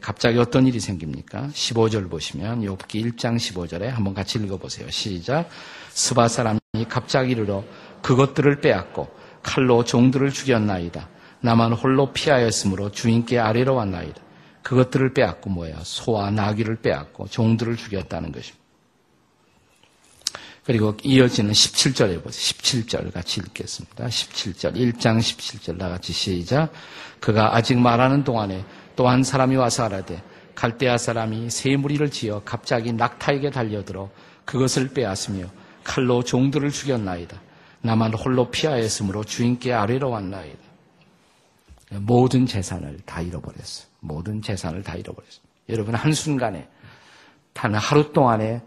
갑자기 0.00 0.38
어떤 0.38 0.66
일이 0.66 0.78
생깁니까? 0.78 1.48
15절 1.48 2.08
보시면 2.08 2.62
욥기 2.62 3.16
1장 3.16 3.36
15절에 3.36 3.86
한번 3.86 4.14
같이 4.14 4.38
읽어보세요. 4.38 4.88
시작. 4.90 5.48
스바 5.90 6.28
사람이 6.28 6.60
갑자기 6.88 7.32
이르러 7.32 7.64
그것들을 8.02 8.60
빼앗고 8.60 9.08
칼로 9.42 9.84
종들을 9.84 10.30
죽였나이다. 10.30 11.08
나만 11.40 11.72
홀로 11.72 12.12
피하였으므로 12.12 12.92
주인께 12.92 13.40
아래로 13.40 13.74
왔나이다. 13.74 14.20
그것들을 14.62 15.14
빼앗고 15.14 15.50
뭐야? 15.50 15.80
소와 15.82 16.30
나귀를 16.30 16.76
빼앗고 16.76 17.26
종들을 17.26 17.76
죽였다는 17.76 18.30
것입니다. 18.30 18.59
그리고 20.64 20.96
이어지는 21.02 21.52
17절에 21.52 22.22
보세요. 22.22 22.30
17절 22.30 23.12
같이 23.12 23.40
읽겠습니다. 23.40 24.06
17절, 24.06 24.74
1장 24.74 25.18
17절 25.18 25.78
다 25.78 25.88
같이 25.88 26.12
시작. 26.12 26.70
그가 27.20 27.56
아직 27.56 27.78
말하는 27.78 28.24
동안에 28.24 28.64
또 28.96 29.08
한 29.08 29.22
사람이 29.22 29.56
와서 29.56 29.84
알아되 29.84 30.22
갈대아 30.54 30.98
사람이 30.98 31.48
새 31.48 31.76
무리를 31.76 32.10
지어 32.10 32.42
갑자기 32.44 32.92
낙타에게 32.92 33.50
달려들어 33.50 34.10
그것을 34.44 34.88
빼앗으며 34.92 35.46
칼로 35.84 36.22
종들을 36.22 36.70
죽였나이다. 36.70 37.40
나만 37.80 38.12
홀로 38.12 38.50
피하였으므로 38.50 39.24
주인께 39.24 39.72
아래로 39.72 40.10
왔나이다. 40.10 40.58
모든 42.00 42.44
재산을 42.44 42.98
다 43.06 43.22
잃어버렸어. 43.22 43.86
모든 44.00 44.42
재산을 44.42 44.82
다 44.82 44.94
잃어버렸어. 44.96 45.40
여러분 45.70 45.94
한순간에 45.94 46.68
단 47.54 47.74
하루 47.74 48.12
동안에 48.12 48.60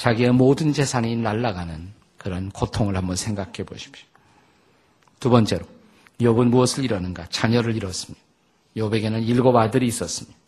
자기의 0.00 0.32
모든 0.32 0.72
재산이 0.72 1.14
날아가는 1.16 1.92
그런 2.16 2.48
고통을 2.50 2.96
한번 2.96 3.16
생각해 3.16 3.64
보십시오. 3.66 4.06
두 5.20 5.28
번째로 5.28 5.66
욥은 6.18 6.48
무엇을 6.48 6.84
잃었는가? 6.84 7.26
자녀를 7.28 7.76
잃었습니다. 7.76 8.18
욥에게는 8.78 9.28
일곱 9.28 9.54
아들이 9.56 9.86
있었습니다. 9.88 10.38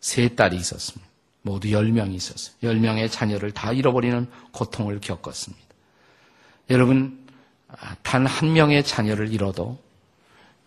세 0.00 0.28
딸이 0.28 0.56
있었습니다. 0.56 1.10
모두 1.40 1.72
열 1.72 1.92
명이 1.92 2.14
있었어요. 2.14 2.56
열 2.62 2.76
명의 2.76 3.08
자녀를 3.08 3.52
다 3.52 3.72
잃어버리는 3.72 4.28
고통을 4.52 5.00
겪었습니다. 5.00 5.64
여러분 6.68 7.26
단 8.02 8.26
한 8.26 8.52
명의 8.52 8.84
자녀를 8.84 9.32
잃어도 9.32 9.78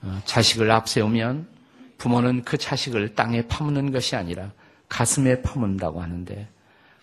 어, 0.02 0.22
자식을 0.26 0.72
앞세우면 0.72 1.48
부모는 2.00 2.46
그 2.46 2.58
자식을 2.58 3.14
땅에 3.14 3.46
파묻는 3.48 3.92
것이 3.92 4.16
아니라 4.16 4.52
가슴에 4.90 5.44
파문다고 5.44 6.02
하는데 6.02 6.48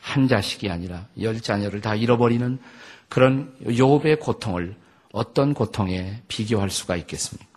한 0.05 0.29
자식이 0.29 0.69
아니라 0.69 1.07
열 1.23 1.41
자녀를 1.41 1.81
다 1.81 1.95
잃어버리는 1.95 2.59
그런 3.09 3.57
욥의 3.65 4.21
고통을 4.21 4.77
어떤 5.13 5.55
고통에 5.55 6.21
비교할 6.29 6.69
수가 6.69 6.97
있겠습니까? 6.97 7.49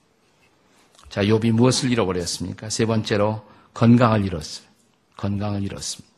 자, 1.09 1.23
욥이 1.23 1.51
무엇을 1.51 1.91
잃어버렸습니까? 1.91 2.69
세 2.69 2.85
번째로 2.85 3.45
건강을 3.73 4.23
잃었어요. 4.23 4.65
건강을 5.17 5.61
잃었습니다. 5.63 6.15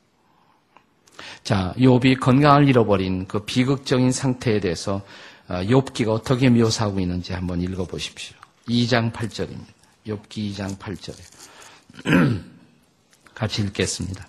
자, 1.43 1.73
욥이 1.77 2.19
건강을 2.19 2.69
잃어버린 2.69 3.27
그 3.27 3.43
비극적인 3.43 4.11
상태에 4.11 4.59
대해서 4.59 5.01
어, 5.47 5.55
욥기가 5.55 6.09
어떻게 6.09 6.47
묘사하고 6.49 6.99
있는지 6.99 7.33
한번 7.33 7.59
읽어 7.59 7.85
보십시오. 7.85 8.37
2장 8.67 9.11
8절입니다. 9.11 9.65
욥기 10.05 10.53
2장 10.53 10.77
8절에 10.77 12.43
같이 13.33 13.63
읽겠습니다. 13.63 14.28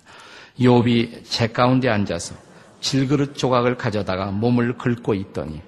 욥이 0.61 1.23
제 1.25 1.47
가운데 1.47 1.89
앉아서 1.89 2.35
질그릇 2.79 3.35
조각을 3.35 3.77
가져다가 3.77 4.27
몸을 4.27 4.77
긁고 4.77 5.13
있더니 5.15 5.61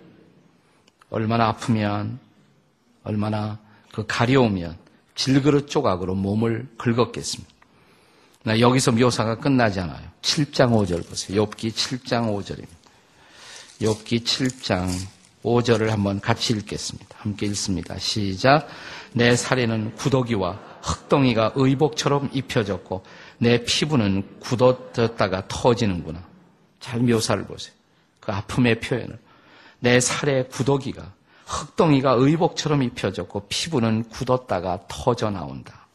얼마나 1.10 1.48
아프면 1.48 2.20
얼마나 3.04 3.60
그 3.92 4.06
가려우면 4.08 4.78
질그릇 5.16 5.70
조각으로 5.70 6.16
몸을 6.16 6.68
긁었겠습니다. 6.78 7.54
나 8.44 8.60
여기서 8.60 8.92
묘사가 8.92 9.36
끝나지 9.36 9.80
않아요. 9.80 10.06
7장 10.22 10.72
5절 10.72 11.08
보세요. 11.08 11.46
욥기 11.46 11.72
7장 11.72 12.36
5절입니다. 12.36 12.68
욥기 13.82 14.24
7장 14.24 14.90
5절을 15.44 15.88
한번 15.88 16.20
같이 16.20 16.54
읽겠습니다. 16.54 17.16
함께 17.20 17.46
읽습니다. 17.48 17.98
시작. 18.00 18.68
내 19.14 19.36
살에는 19.36 19.96
구더기와 19.96 20.60
흙덩이가 20.84 21.54
의복처럼 21.56 22.30
입혀졌고 22.34 23.04
내 23.38 23.64
피부는 23.64 24.40
굳어졌다가 24.40 25.48
터지는구나. 25.48 26.24
잘 26.80 27.00
묘사를 27.00 27.44
보세요. 27.46 27.74
그 28.20 28.32
아픔의 28.32 28.82
표현을. 28.82 29.18
내 29.80 30.00
살에 30.00 30.44
구더기가 30.46 31.14
흙덩이가 31.46 32.16
의복처럼 32.18 32.84
입혀졌고 32.84 33.48
피부는 33.48 34.04
굳었다가 34.10 34.86
터져 34.88 35.30
나온다. 35.30 35.88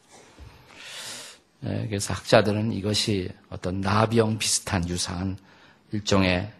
네, 1.61 1.85
그래서 1.87 2.13
학자들은 2.13 2.71
이것이 2.71 3.29
어떤 3.49 3.81
나병 3.81 4.37
비슷한 4.37 4.87
유사한 4.87 5.37
일종의 5.91 6.51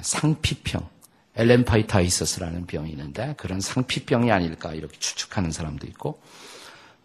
상피병, 0.00 0.88
엘렌파이타이서스라는 1.34 2.66
병이 2.66 2.90
있는데 2.90 3.34
그런 3.36 3.60
상피병이 3.60 4.30
아닐까 4.30 4.72
이렇게 4.72 4.98
추측하는 4.98 5.50
사람도 5.50 5.86
있고 5.88 6.20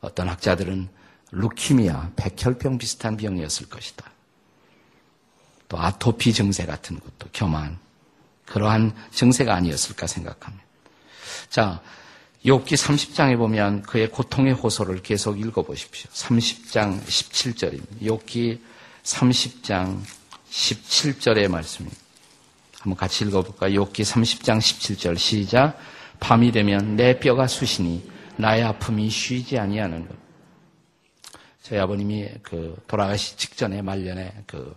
어떤 0.02 0.28
학자들은 0.30 0.90
루키미아, 1.32 2.12
백혈병 2.16 2.78
비슷한 2.78 3.16
병이었을 3.18 3.70
것이다. 3.70 4.12
또 5.70 5.80
아토피 5.80 6.34
증세 6.34 6.66
같은 6.66 7.00
것도 7.00 7.30
겸한 7.32 7.80
그러한 8.46 8.94
증세가 9.12 9.56
아니었을까 9.56 10.08
생각합니다. 10.08 10.66
자, 11.50 11.82
욥기 12.46 12.74
30장에 12.74 13.38
보면 13.38 13.84
그의 13.84 14.10
고통의 14.10 14.54
호소를 14.54 15.02
계속 15.02 15.40
읽어 15.40 15.62
보십시오. 15.62 16.10
30장 16.12 17.02
17절입니다. 17.02 18.02
욥기 18.02 18.60
30장 19.04 20.02
17절의 20.50 21.48
말씀입니다. 21.48 22.02
한번 22.80 22.98
같이 22.98 23.24
읽어볼까요? 23.26 23.86
욥기 23.86 24.02
30장 24.02 24.58
17절 24.58 25.18
시작. 25.18 25.78
밤이 26.20 26.52
되면 26.52 26.96
내 26.96 27.20
뼈가 27.20 27.48
쑤시니 27.48 28.11
나의 28.38 28.64
아픔이 28.64 29.10
쉬지 29.10 29.58
아니하는 29.58 30.08
것. 30.08 30.16
저희 31.62 31.80
아버님이 31.80 32.30
그 32.42 32.82
돌아가시 32.88 33.38
직전에 33.38 33.82
말년에 33.82 34.44
그 34.48 34.76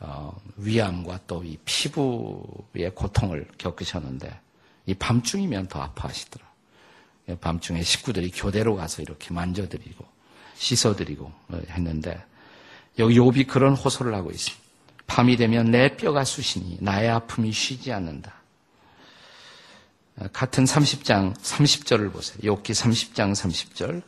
어, 0.00 0.36
위암과 0.56 1.20
또 1.26 1.42
이 1.42 1.58
피부의 1.64 2.94
고통을 2.94 3.48
겪으셨는데 3.58 4.40
이 4.86 4.94
밤중이면 4.94 5.68
더 5.68 5.80
아파하시더라. 5.82 6.46
밤중에 7.40 7.82
식구들이 7.82 8.30
교대로 8.30 8.74
가서 8.76 9.02
이렇게 9.02 9.34
만져드리고 9.34 10.04
씻어드리고 10.54 11.30
했는데 11.68 12.24
여기 12.98 13.18
욥이 13.18 13.46
그런 13.48 13.74
호소를 13.74 14.14
하고 14.14 14.30
있습니다. 14.30 14.64
밤이 15.06 15.36
되면 15.36 15.70
내 15.70 15.96
뼈가 15.96 16.24
쑤시니 16.24 16.78
나의 16.80 17.10
아픔이 17.10 17.52
쉬지 17.52 17.92
않는다. 17.92 18.37
같은 20.32 20.64
30장 20.64 21.36
30절을 21.36 22.12
보세요. 22.12 22.38
욥기 22.54 22.70
30장 22.70 23.32
30절 23.32 24.02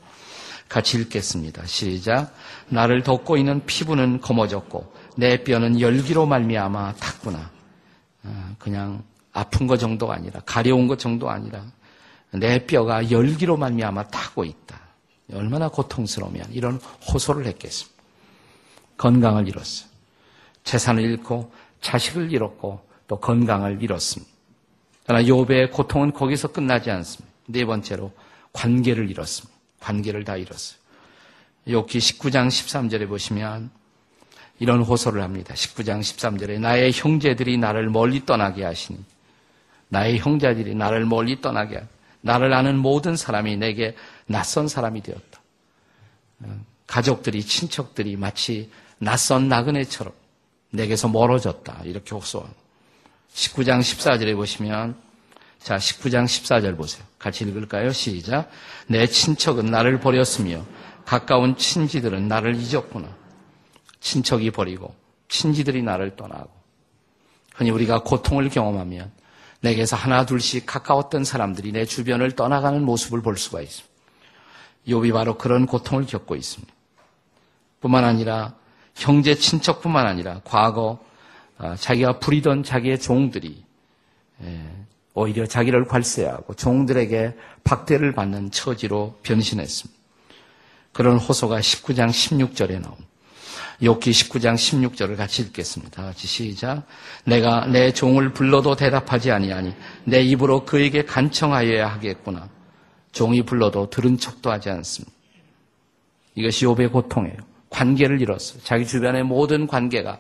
같이 0.69 0.99
읽겠습니다. 0.99 1.67
시작. 1.67 2.33
나를 2.69 3.03
덮고 3.03 3.37
있는 3.37 3.65
피부는 3.67 4.21
검어졌고 4.21 4.93
내 5.17 5.43
뼈는 5.43 5.81
열기로 5.81 6.27
말미암아 6.27 6.95
탔구나. 6.95 7.51
아, 8.23 8.55
그냥 8.59 9.03
아픈 9.33 9.67
것 9.67 9.79
정도가 9.79 10.15
아니라 10.15 10.41
가려운 10.47 10.87
것 10.87 10.99
정도 10.99 11.31
아니라 11.31 11.65
내 12.33 12.65
뼈가 12.67 13.11
열기로 13.11 13.57
말미암아 13.57 14.09
타고 14.09 14.45
있다. 14.45 14.81
얼마나 15.33 15.69
고통스러우면 15.69 16.47
이런 16.53 16.81
호소를 17.13 17.47
했겠습니까? 17.47 18.01
건강을 18.97 19.49
잃었어요. 19.49 19.89
재산을 20.65 21.03
잃고 21.03 21.53
자식을 21.81 22.33
잃었고 22.33 22.81
또 23.09 23.19
건강을 23.19 23.83
잃었습니다. 23.83 24.30
그러나 25.11 25.25
욥의 25.25 25.73
고통은 25.73 26.13
거기서 26.13 26.53
끝나지 26.53 26.89
않습니다. 26.89 27.35
네 27.47 27.65
번째로 27.65 28.13
관계를 28.53 29.11
잃었습니다. 29.11 29.59
관계를 29.81 30.23
다 30.23 30.37
잃었어요. 30.37 30.79
욥기 31.67 31.97
19장 31.97 32.47
13절에 32.47 33.09
보시면 33.09 33.71
이런 34.61 34.83
호소를 34.83 35.21
합니다. 35.21 35.53
19장 35.55 35.99
13절에 35.99 36.61
나의 36.61 36.93
형제들이 36.93 37.59
나를 37.59 37.91
멀리 37.91 38.25
떠나게 38.25 38.63
하시니 38.63 39.01
나의 39.89 40.21
형제들이 40.21 40.77
나를 40.77 41.07
멀리 41.07 41.41
떠나게 41.41 41.75
하니 41.75 41.89
나를 42.21 42.53
아는 42.53 42.79
모든 42.79 43.17
사람이 43.17 43.57
내게 43.57 43.97
낯선 44.27 44.69
사람이 44.69 45.03
되었다. 45.03 45.41
가족들이 46.87 47.43
친척들이 47.43 48.15
마치 48.15 48.71
낯선 48.99 49.49
나그네처럼 49.49 50.13
내게서 50.71 51.09
멀어졌다. 51.09 51.81
이렇게 51.83 52.15
호소한 52.15 52.49
19장 53.35 53.81
14절에 53.81 54.35
보시면 54.37 54.97
자 55.59 55.77
19장 55.77 56.25
14절 56.25 56.77
보세요. 56.77 57.05
같이 57.19 57.45
읽을까요? 57.45 57.93
시작. 57.93 58.51
내 58.87 59.07
친척은 59.07 59.67
나를 59.67 60.01
버렸으며 60.01 60.65
가까운 61.05 61.57
친지들은 61.57 62.29
나를 62.29 62.57
잊었구나. 62.57 63.09
친척이 64.01 64.51
버리고 64.51 64.95
친지들이 65.29 65.83
나를 65.83 66.17
떠나고 66.17 66.51
흔히 67.55 67.71
우리가 67.71 68.03
고통을 68.03 68.49
경험하면 68.49 69.13
내게서 69.61 69.97
하나 69.97 70.25
둘씩 70.25 70.65
가까웠던 70.65 71.25
사람들이 71.25 71.73
내 71.73 71.85
주변을 71.85 72.33
떠나가는 72.33 72.83
모습을 72.83 73.21
볼 73.21 73.37
수가 73.37 73.61
있습니다. 73.61 73.91
욥이 74.89 75.13
바로 75.13 75.37
그런 75.37 75.67
고통을 75.67 76.07
겪고 76.07 76.35
있습니다. 76.35 76.73
뿐만 77.81 78.05
아니라 78.05 78.55
형제 78.95 79.35
친척뿐만 79.35 80.07
아니라 80.07 80.41
과거 80.45 80.99
아, 81.03 81.10
자기가 81.79 82.19
부리던 82.19 82.63
자기의 82.63 82.99
종들이 82.99 83.63
예, 84.43 84.61
오히려 85.15 85.47
자기를 85.47 85.85
괄세하고 85.85 86.55
종들에게 86.55 87.35
박대를 87.65 88.13
받는 88.13 88.51
처지로 88.51 89.19
변신했습니다. 89.23 90.01
그런 90.93 91.19
호소가 91.19 91.61
19장 91.61 92.09
16절에 92.09 92.81
나옵니다. 92.81 93.11
욥기 93.83 94.11
19장 94.11 94.55
16절을 94.55 95.17
같이 95.17 95.43
읽겠습니다. 95.43 96.03
같이 96.03 96.27
시작. 96.27 96.83
내가 97.25 97.67
내 97.67 97.93
종을 97.93 98.33
불러도 98.33 98.77
대답하지 98.77 99.31
아니하니 99.31 99.75
내 100.05 100.21
입으로 100.21 100.65
그에게 100.65 101.05
간청하여야 101.05 101.87
하겠구나. 101.87 102.49
종이 103.13 103.43
불러도 103.43 103.89
들은 103.91 104.19
척도 104.19 104.51
하지 104.51 104.71
않습니다. 104.71 105.13
이것이 106.35 106.67
욥의 106.67 106.93
고통이에요. 106.93 107.37
관계를 107.71 108.21
잃었어요. 108.21 108.61
자기 108.65 108.87
주변의 108.87 109.25
모든 109.25 109.67
관계가 109.67 110.19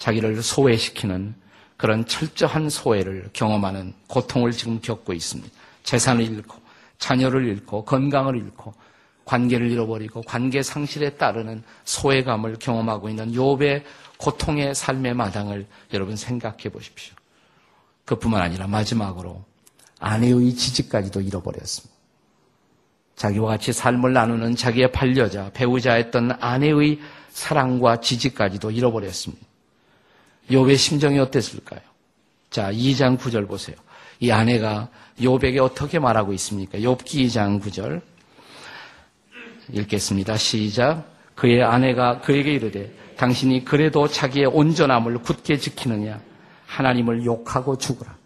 자기를 0.00 0.42
소외시키는 0.42 1.34
그런 1.76 2.04
철저한 2.06 2.68
소외를 2.68 3.30
경험하는 3.32 3.94
고통을 4.08 4.50
지금 4.50 4.80
겪고 4.80 5.12
있습니다. 5.12 5.50
재산을 5.84 6.24
잃고 6.24 6.58
자녀를 6.98 7.46
잃고 7.46 7.84
건강을 7.84 8.36
잃고 8.36 8.74
관계를 9.24 9.70
잃어버리고 9.70 10.22
관계 10.22 10.62
상실에 10.62 11.10
따르는 11.10 11.62
소외감을 11.84 12.56
경험하고 12.58 13.08
있는 13.08 13.32
욥의 13.32 13.84
고통의 14.18 14.74
삶의 14.74 15.14
마당을 15.14 15.66
여러분 15.92 16.16
생각해 16.16 16.68
보십시오. 16.70 17.14
그뿐만 18.04 18.42
아니라 18.42 18.66
마지막으로 18.66 19.44
아내의 20.00 20.54
지지까지도 20.54 21.20
잃어버렸습니다. 21.20 21.94
자기와 23.16 23.50
같이 23.50 23.72
삶을 23.72 24.12
나누는 24.14 24.56
자기의 24.56 24.92
반려자, 24.92 25.50
배우자였던 25.52 26.38
아내의 26.40 26.98
사랑과 27.28 28.00
지지까지도 28.00 28.70
잃어버렸습니다. 28.70 29.49
욥의 30.50 30.76
심정이 30.76 31.18
어땠을까요? 31.18 31.80
자, 32.50 32.72
2장 32.72 33.16
9절 33.18 33.48
보세요. 33.48 33.76
이 34.18 34.30
아내가 34.30 34.88
욥에게 35.18 35.62
어떻게 35.62 35.98
말하고 35.98 36.32
있습니까? 36.34 36.78
욥기 36.78 37.26
2장 37.26 37.60
9절. 37.62 38.02
읽겠습니다. 39.72 40.36
시작. 40.36 41.04
그의 41.34 41.62
아내가 41.62 42.20
그에게 42.20 42.54
이르되 42.54 42.92
당신이 43.16 43.64
그래도 43.64 44.08
자기의 44.08 44.46
온전함을 44.46 45.18
굳게 45.22 45.58
지키느냐 45.58 46.20
하나님을 46.66 47.24
욕하고 47.24 47.78
죽으라. 47.78 48.16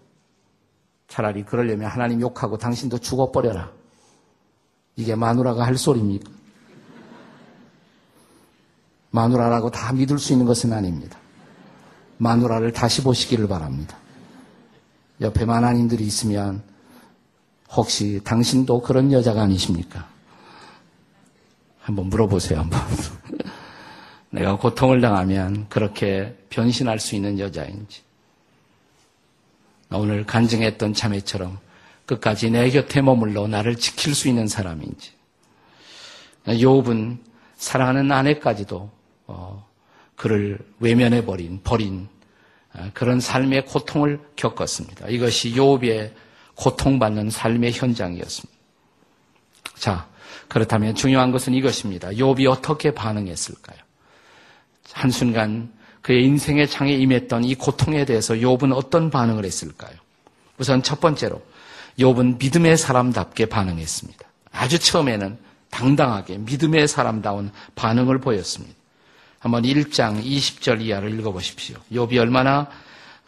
차라리 1.08 1.44
그러려면 1.44 1.88
하나님 1.88 2.20
욕하고 2.20 2.58
당신도 2.58 2.98
죽어버려라. 2.98 3.70
이게 4.96 5.14
마누라가 5.14 5.66
할 5.66 5.76
소리입니까? 5.76 6.30
마누라라고 9.10 9.70
다 9.70 9.92
믿을 9.92 10.18
수 10.18 10.32
있는 10.32 10.46
것은 10.46 10.72
아닙니다. 10.72 11.18
마누라를 12.18 12.72
다시 12.72 13.02
보시기를 13.02 13.48
바랍니다. 13.48 13.96
옆에 15.20 15.44
만화님들이 15.44 16.04
있으면 16.04 16.62
혹시 17.70 18.20
당신도 18.24 18.82
그런 18.82 19.12
여자가 19.12 19.42
아니십니까? 19.42 20.08
한번 21.80 22.06
물어보세요, 22.06 22.60
한번. 22.60 22.80
내가 24.30 24.56
고통을 24.56 25.00
당하면 25.00 25.68
그렇게 25.68 26.36
변신할 26.50 26.98
수 26.98 27.14
있는 27.14 27.38
여자인지. 27.38 28.02
오늘 29.90 30.24
간증했던 30.24 30.94
자매처럼 30.94 31.58
끝까지 32.06 32.50
내 32.50 32.68
곁에 32.70 33.00
머물러 33.00 33.46
나를 33.46 33.76
지킬 33.76 34.14
수 34.14 34.28
있는 34.28 34.48
사람인지. 34.48 35.12
요업은 36.60 37.18
사랑하는 37.56 38.10
아내까지도 38.10 38.90
어, 39.26 39.63
그를 40.16 40.58
외면해 40.80 41.24
버린 41.24 41.60
버린 41.62 42.08
어, 42.74 42.90
그런 42.94 43.20
삶의 43.20 43.66
고통을 43.66 44.20
겪었습니다. 44.36 45.08
이것이 45.08 45.56
요업의 45.56 46.12
고통받는 46.56 47.30
삶의 47.30 47.72
현장이었습니다. 47.72 48.54
자, 49.76 50.08
그렇다면 50.48 50.94
중요한 50.94 51.30
것은 51.32 51.54
이것입니다. 51.54 52.10
욥이 52.10 52.50
어떻게 52.50 52.92
반응했을까요? 52.92 53.78
한순간 54.92 55.72
그의 56.02 56.24
인생의 56.24 56.68
장에 56.68 56.92
임했던 56.92 57.44
이 57.44 57.54
고통에 57.54 58.04
대해서 58.04 58.34
욥은 58.34 58.74
어떤 58.74 59.10
반응을 59.10 59.44
했을까요? 59.44 59.96
우선 60.58 60.82
첫 60.82 61.00
번째로 61.00 61.42
욥은 61.98 62.38
믿음의 62.38 62.76
사람답게 62.76 63.46
반응했습니다. 63.46 64.26
아주 64.52 64.78
처음에는 64.78 65.38
당당하게 65.70 66.38
믿음의 66.38 66.86
사람다운 66.86 67.50
반응을 67.74 68.20
보였습니다. 68.20 68.76
한번 69.44 69.64
1장 69.64 70.24
20절 70.24 70.80
이하를 70.80 71.12
읽어보십시오. 71.18 71.76
욥이 71.92 72.16
얼마나 72.16 72.66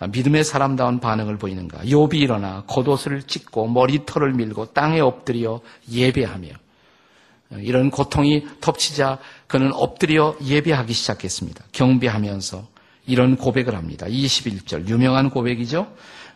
믿음의 0.00 0.44
사람다운 0.44 0.98
반응을 0.98 1.36
보이는가. 1.36 1.80
욥이 1.80 2.14
일어나 2.14 2.64
겉옷을 2.66 3.24
찢고 3.24 3.68
머리털을 3.68 4.32
밀고 4.32 4.72
땅에 4.72 5.00
엎드려 5.00 5.60
예배하며 5.92 6.48
이런 7.58 7.90
고통이 7.90 8.46
덮치자 8.62 9.18
그는 9.46 9.74
엎드려 9.74 10.34
예배하기 10.42 10.90
시작했습니다. 10.94 11.64
경배하면서 11.72 12.66
이런 13.06 13.36
고백을 13.36 13.74
합니다. 13.74 14.06
21절 14.06 14.88
유명한 14.88 15.28
고백이죠. 15.28 15.86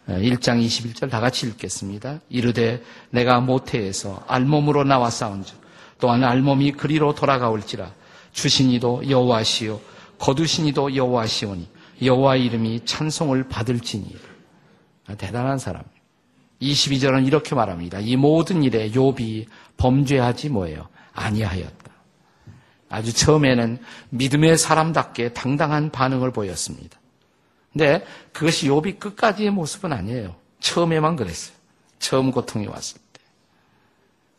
1장 0.08 0.62
21절 0.62 1.08
다 1.08 1.20
같이 1.20 1.46
읽겠습니다. 1.46 2.20
이르되 2.28 2.82
내가 3.08 3.40
모태에서 3.40 4.24
알몸으로 4.28 4.84
나와 4.84 5.08
싸운즉 5.08 5.58
또한 6.00 6.22
알몸이 6.22 6.72
그리로 6.72 7.14
돌아가올지라 7.14 7.94
주신이도 8.40 9.11
여호와시요 9.11 9.81
거두신이도 10.18 10.96
여호와시오니 10.96 11.68
여호와 12.03 12.37
이름이 12.37 12.87
찬송을 12.87 13.48
받을지니 13.48 14.16
아, 15.07 15.14
대단한 15.14 15.59
사람. 15.59 15.83
22절은 16.62 17.26
이렇게 17.26 17.55
말합니다. 17.55 18.00
이 18.00 18.16
모든 18.16 18.62
일에 18.62 18.90
욥이 18.90 19.46
범죄하지 19.76 20.50
뭐예요? 20.50 20.88
아니하였다. 21.12 21.90
아주 22.88 23.12
처음에는 23.12 23.79
믿음의 24.11 24.59
사람답게 24.59 25.33
당당한 25.33 25.90
반응을 25.90 26.33
보였습니다. 26.33 26.98
근데 27.72 28.05
그것이 28.33 28.68
욥이 28.68 28.98
끝까지의 28.98 29.50
모습은 29.50 29.92
아니에요. 29.92 30.37
처음에만 30.61 31.16
그랬어요. 31.16 31.57
처음 31.98 32.31
고통이 32.31 32.66
왔을 32.66 32.98
때. 33.12 33.20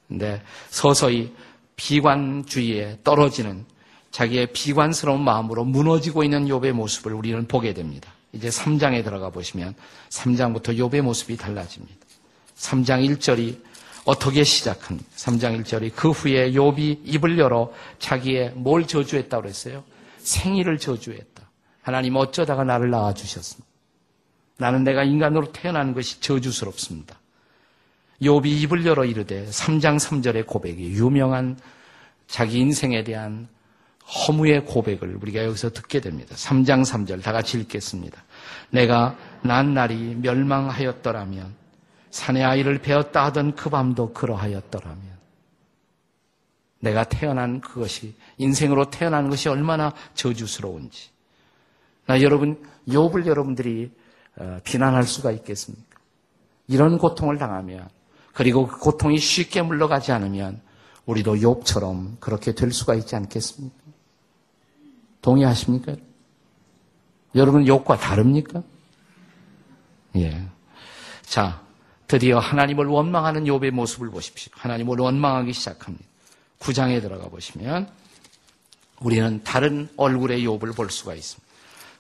근데 0.07 0.43
서서히 0.69 1.33
비관주의에 1.75 2.99
떨어지는 3.03 3.65
자기의 4.11 4.47
비관스러운 4.53 5.21
마음으로 5.23 5.63
무너지고 5.63 6.23
있는 6.23 6.45
욥의 6.47 6.73
모습을 6.73 7.13
우리는 7.13 7.47
보게 7.47 7.73
됩니다. 7.73 8.11
이제 8.33 8.49
3장에 8.49 9.03
들어가 9.03 9.29
보시면 9.29 9.73
3장부터 10.09 10.77
욥의 10.77 11.01
모습이 11.01 11.37
달라집니다. 11.37 11.95
3장 12.57 13.17
1절이 13.17 13.57
어떻게 14.05 14.43
시작합니까? 14.43 15.09
3장 15.15 15.63
1절이 15.63 15.95
그 15.95 16.11
후에 16.11 16.51
욥이 16.51 17.01
입을 17.03 17.37
열어 17.37 17.71
자기의 17.99 18.51
뭘 18.55 18.87
저주했다고 18.87 19.43
그랬어요? 19.43 19.83
생일을 20.19 20.77
저주했다. 20.77 21.49
하나님 21.81 22.15
어쩌다가 22.15 22.63
나를 22.63 22.89
낳아 22.89 23.13
주셨습니다. 23.13 23.67
나는 24.57 24.83
내가 24.83 25.03
인간으로 25.03 25.51
태어난 25.51 25.93
것이 25.93 26.21
저주스럽습니다. 26.21 27.19
욥이 28.21 28.45
입을 28.45 28.85
열어 28.85 29.05
이르되 29.05 29.45
3장 29.45 29.97
3절의 29.97 30.45
고백이 30.45 30.91
유명한 30.91 31.57
자기 32.27 32.59
인생에 32.59 33.03
대한 33.03 33.47
허무의 34.11 34.65
고백을 34.65 35.17
우리가 35.21 35.45
여기서 35.45 35.71
듣게 35.71 36.01
됩니다. 36.01 36.35
3장 36.35 36.83
3절 36.83 37.23
다 37.23 37.31
같이 37.31 37.59
읽겠습니다. 37.59 38.21
내가 38.69 39.17
난 39.41 39.73
날이 39.73 40.15
멸망하였더라면 40.15 41.53
산의 42.09 42.43
아이를 42.43 42.79
베었다 42.79 43.25
하던 43.25 43.55
그 43.55 43.69
밤도 43.69 44.13
그러하였더라면 44.13 45.11
내가 46.79 47.03
태어난 47.05 47.61
그것이 47.61 48.15
인생으로 48.37 48.89
태어난 48.89 49.29
것이 49.29 49.47
얼마나 49.47 49.93
저주스러운지 50.15 51.09
나 52.07 52.21
여러분 52.21 52.61
욥을 52.87 53.25
여러분들이 53.27 53.91
어, 54.37 54.59
비난할 54.63 55.03
수가 55.03 55.31
있겠습니까? 55.31 55.99
이런 56.67 56.97
고통을 56.97 57.37
당하면 57.37 57.87
그리고 58.33 58.67
그 58.67 58.79
고통이 58.79 59.17
쉽게 59.17 59.61
물러가지 59.61 60.11
않으면 60.11 60.61
우리도 61.05 61.35
욥처럼 61.35 62.19
그렇게 62.19 62.53
될 62.53 62.71
수가 62.71 62.95
있지 62.95 63.15
않겠습니까? 63.15 63.80
동의하십니까? 65.21 65.95
여러분 67.35 67.65
욥과 67.65 67.99
다릅니까? 67.99 68.63
예. 70.17 70.45
자, 71.21 71.61
드디어 72.07 72.39
하나님을 72.39 72.87
원망하는 72.87 73.45
욥의 73.45 73.71
모습을 73.71 74.09
보십시오. 74.09 74.51
하나님을 74.55 74.99
원망하기 74.99 75.53
시작합니다. 75.53 76.05
9장에 76.59 77.01
들어가 77.01 77.29
보시면 77.29 77.89
우리는 78.99 79.41
다른 79.43 79.87
얼굴의 79.97 80.45
욥을 80.45 80.75
볼 80.75 80.91
수가 80.91 81.15
있습니다. 81.15 81.51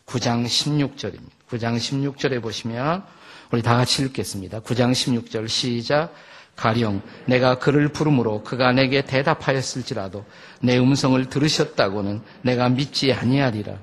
9장 0.05 0.45
16절입니다. 0.45 1.29
9장 1.49 1.77
16절에 1.77 2.41
보시면 2.41 3.03
우리 3.51 3.61
다 3.61 3.75
같이 3.75 4.03
읽겠습니다. 4.03 4.61
9장 4.61 4.91
16절 4.91 5.47
시작 5.47 6.13
가령 6.55 7.01
내가 7.25 7.57
그를 7.57 7.87
부름으로 7.87 8.43
그가 8.43 8.71
내게 8.71 9.01
대답하였을지라도 9.01 10.25
내 10.61 10.77
음성을 10.77 11.23
들으셨다고는 11.29 12.21
내가 12.43 12.69
믿지 12.69 13.13
아니하리라. 13.13 13.77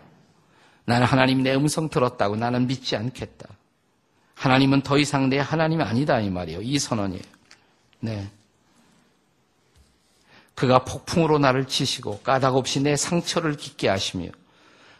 나는 0.84 1.06
하나님 1.06 1.42
내 1.42 1.54
음성 1.54 1.88
들었다고 1.88 2.36
나는 2.36 2.66
믿지 2.66 2.96
않겠다. 2.96 3.48
하나님은 4.34 4.82
더 4.82 4.98
이상 4.98 5.28
내 5.28 5.38
하나님이 5.38 5.82
아니다 5.82 6.20
이 6.20 6.30
말이에요. 6.30 6.62
이 6.62 6.78
선언이에요. 6.78 7.22
네. 8.00 8.28
그가 10.54 10.84
폭풍으로 10.84 11.38
나를 11.38 11.66
치시고 11.66 12.20
까닭 12.20 12.56
없이 12.56 12.80
내 12.80 12.96
상처를 12.96 13.56
깊게 13.56 13.88
하시며 13.88 14.28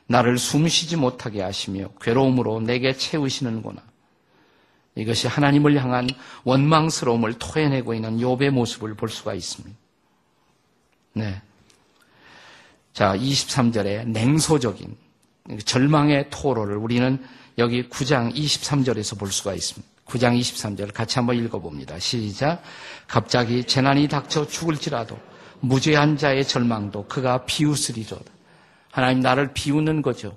나를 0.07 0.39
숨쉬지 0.39 0.97
못하게 0.97 1.43
하시며 1.43 1.89
괴로움으로 2.01 2.61
내게 2.61 2.93
채우시는구나. 2.93 3.83
이것이 4.99 5.29
하나님을 5.29 5.81
향한 5.81 6.09
원망스러움을 6.45 7.35
토해내고 7.35 7.95
있는 7.95 8.19
욥의 8.19 8.51
모습을 8.51 8.95
볼 8.95 9.09
수가 9.09 9.33
있습니다. 9.35 9.77
네. 11.15 11.41
자, 12.93 13.17
23절에 13.17 14.09
냉소적인 14.09 14.97
절망의 15.65 16.31
토로를 16.31 16.77
우리는 16.77 17.25
여기 17.59 17.89
9장 17.89 18.35
23절에서 18.35 19.19
볼 19.19 19.31
수가 19.31 19.55
있습니다. 19.55 19.89
9장 20.05 20.39
23절 20.41 20.93
같이 20.93 21.19
한번 21.19 21.37
읽어봅니다. 21.37 21.99
시작. 22.01 22.63
갑자기 23.07 23.63
재난이 23.63 24.09
닥쳐 24.09 24.47
죽을지라도 24.49 25.19
무죄한 25.61 26.17
자의 26.17 26.45
절망도 26.45 27.07
그가 27.07 27.45
비웃으리로다. 27.45 28.33
하나님 28.91 29.21
나를 29.21 29.53
비우는 29.55 30.03
거죠. 30.03 30.37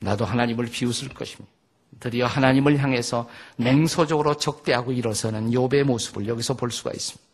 나도 0.00 0.26
하나님을 0.26 0.66
비웃을 0.66 1.08
것입니다. 1.10 1.59
드디어 2.00 2.26
하나님을 2.26 2.78
향해서 2.78 3.28
냉소적으로 3.56 4.36
적대하고 4.36 4.92
일어서는 4.92 5.50
욥의 5.50 5.84
모습을 5.84 6.26
여기서 6.26 6.54
볼 6.54 6.70
수가 6.70 6.90
있습니다. 6.92 7.24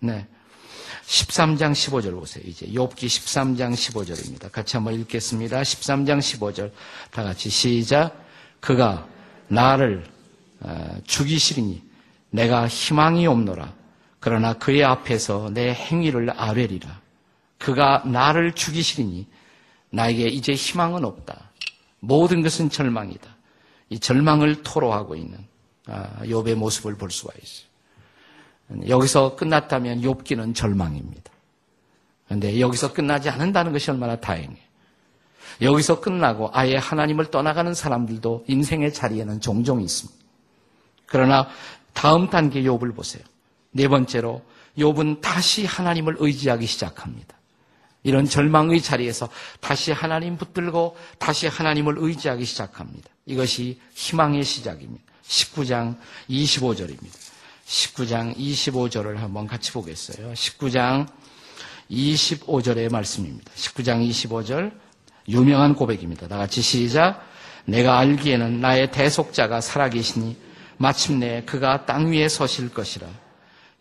네. 0.00 0.26
13장 1.06 1.72
15절 1.72 2.12
보세요. 2.12 2.44
이제 2.46 2.66
욥기 2.66 3.06
13장 3.06 3.72
15절입니다. 3.72 4.52
같이 4.52 4.76
한번 4.76 4.94
읽겠습니다. 5.00 5.62
13장 5.62 6.18
15절 6.18 6.70
다 7.10 7.24
같이 7.24 7.48
시작. 7.48 8.22
그가 8.60 9.08
나를 9.48 10.04
어, 10.60 10.96
죽이시리니 11.04 11.82
내가 12.30 12.68
희망이 12.68 13.26
없노라. 13.26 13.72
그러나 14.20 14.52
그의 14.52 14.84
앞에서 14.84 15.48
내 15.54 15.72
행위를 15.72 16.30
아뢰리라. 16.30 17.00
그가 17.56 18.02
나를 18.04 18.52
죽이시리니 18.52 19.26
나에게 19.90 20.26
이제 20.26 20.52
희망은 20.52 21.06
없다. 21.06 21.52
모든 22.00 22.42
것은 22.42 22.68
절망이다. 22.68 23.37
이 23.90 23.98
절망을 23.98 24.62
토로하고 24.62 25.16
있는 25.16 25.38
아, 25.86 26.20
욥의 26.22 26.54
모습을 26.54 26.96
볼 26.96 27.10
수가 27.10 27.32
있어요. 27.42 27.68
여기서 28.88 29.36
끝났다면 29.36 30.02
욥기는 30.02 30.54
절망입니다. 30.54 31.32
그런데 32.26 32.60
여기서 32.60 32.92
끝나지 32.92 33.30
않는다는 33.30 33.72
것이 33.72 33.90
얼마나 33.90 34.16
다행이에요. 34.16 34.68
여기서 35.62 36.00
끝나고 36.00 36.50
아예 36.52 36.76
하나님을 36.76 37.30
떠나가는 37.30 37.72
사람들도 37.72 38.44
인생의 38.46 38.92
자리에는 38.92 39.40
종종 39.40 39.80
있습니다. 39.80 40.18
그러나 41.06 41.48
다음 41.94 42.28
단계 42.28 42.62
욥을 42.62 42.94
보세요. 42.94 43.24
네 43.70 43.88
번째로 43.88 44.42
욥은 44.76 45.22
다시 45.22 45.64
하나님을 45.64 46.16
의지하기 46.18 46.66
시작합니다. 46.66 47.37
이런 48.02 48.26
절망의 48.26 48.80
자리에서 48.80 49.28
다시 49.60 49.92
하나님 49.92 50.36
붙들고 50.36 50.96
다시 51.18 51.46
하나님을 51.46 51.96
의지하기 51.98 52.44
시작합니다. 52.44 53.08
이것이 53.26 53.80
희망의 53.94 54.44
시작입니다. 54.44 55.04
19장 55.26 55.96
25절입니다. 56.30 57.28
19장 57.66 58.34
25절을 58.36 59.16
한번 59.16 59.46
같이 59.46 59.72
보겠어요. 59.72 60.32
19장 60.32 61.06
25절의 61.90 62.90
말씀입니다. 62.90 63.50
19장 63.54 64.08
25절 64.08 64.72
유명한 65.28 65.74
고백입니다. 65.74 66.28
다 66.28 66.38
같이 66.38 66.62
시작. 66.62 67.22
내가 67.66 67.98
알기에는 67.98 68.60
나의 68.60 68.90
대속자가 68.90 69.60
살아계시니 69.60 70.36
마침내 70.78 71.42
그가 71.44 71.84
땅 71.84 72.10
위에 72.10 72.28
서실 72.28 72.70
것이라. 72.72 73.06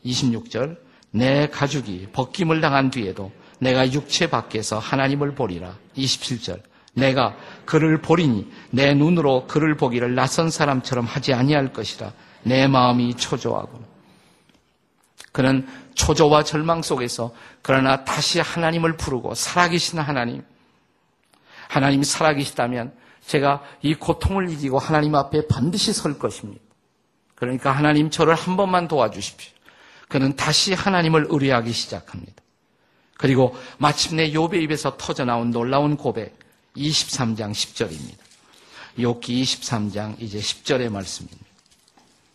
26절 0.04 0.78
내 1.12 1.48
가죽이 1.48 2.08
벗김을 2.12 2.60
당한 2.60 2.92
뒤에도 2.92 3.32
내가 3.60 3.92
육체 3.92 4.30
밖에서 4.30 4.80
하나님을 4.80 5.36
보리라. 5.36 5.78
27절. 5.96 6.62
내가 6.94 7.36
그를 7.66 8.02
보리니 8.02 8.52
내 8.72 8.94
눈으로 8.94 9.46
그를 9.48 9.76
보기를 9.76 10.16
낯선 10.16 10.50
사람처럼 10.50 11.06
하지 11.06 11.34
아니할 11.34 11.74
것이라. 11.74 12.12
내 12.44 12.68
마음이 12.68 13.16
초조하고. 13.16 13.84
그는 15.32 15.68
초조와 15.94 16.44
절망 16.44 16.82
속에서 16.82 17.34
그러나 17.62 18.04
다시 18.04 18.40
하나님을 18.40 18.98
부르고 18.98 19.36
살아계신 19.36 20.00
하나님. 20.00 20.44
하나님이 21.70 22.06
살아계시다면 22.06 22.94
제가 23.26 23.62
이 23.82 23.94
고통을 23.94 24.50
이기고 24.50 24.80
하나님 24.80 25.14
앞에 25.16 25.48
반드시 25.48 25.94
설 25.94 26.18
것입니다. 26.18 26.62
그러니까 27.36 27.72
하나님 27.72 28.10
저를 28.10 28.34
한 28.34 28.58
번만 28.58 28.88
도와주십시오. 28.88 29.54
그는 30.08 30.36
다시 30.36 30.74
하나님을 30.74 31.28
의뢰하기 31.30 31.72
시작합니다. 31.72 32.34
그리고 33.18 33.56
마침내 33.78 34.32
욥의 34.32 34.62
입에서 34.64 34.96
터져 34.98 35.26
나온 35.26 35.52
놀라운 35.52 35.98
고백 35.98 36.38
23장 36.76 37.52
10절입니다. 37.52 38.18
욥기 39.00 39.42
23장 39.44 40.16
이제 40.20 40.40
10절의 40.40 40.90
말씀입니다. 40.90 41.46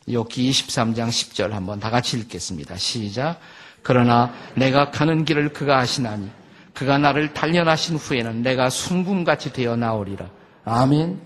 욥기 0.09 0.51
23장 0.51 1.09
10절 1.09 1.51
한번 1.51 1.79
다 1.81 1.90
같이 1.90 2.18
읽겠습니다. 2.18 2.77
시작. 2.77 3.40
그러나 3.83 4.33
내가 4.57 4.90
가는 4.90 5.25
길을 5.25 5.53
그가 5.53 5.79
아시나니 5.79 6.31
그가 6.75 6.99
나를 6.99 7.35
단련하신 7.35 7.97
후에는 7.97 8.42
내가 8.42 8.71
순금같이 8.71 9.53
되어 9.53 9.77
나오리라. 9.77 10.31
아멘. 10.64 11.21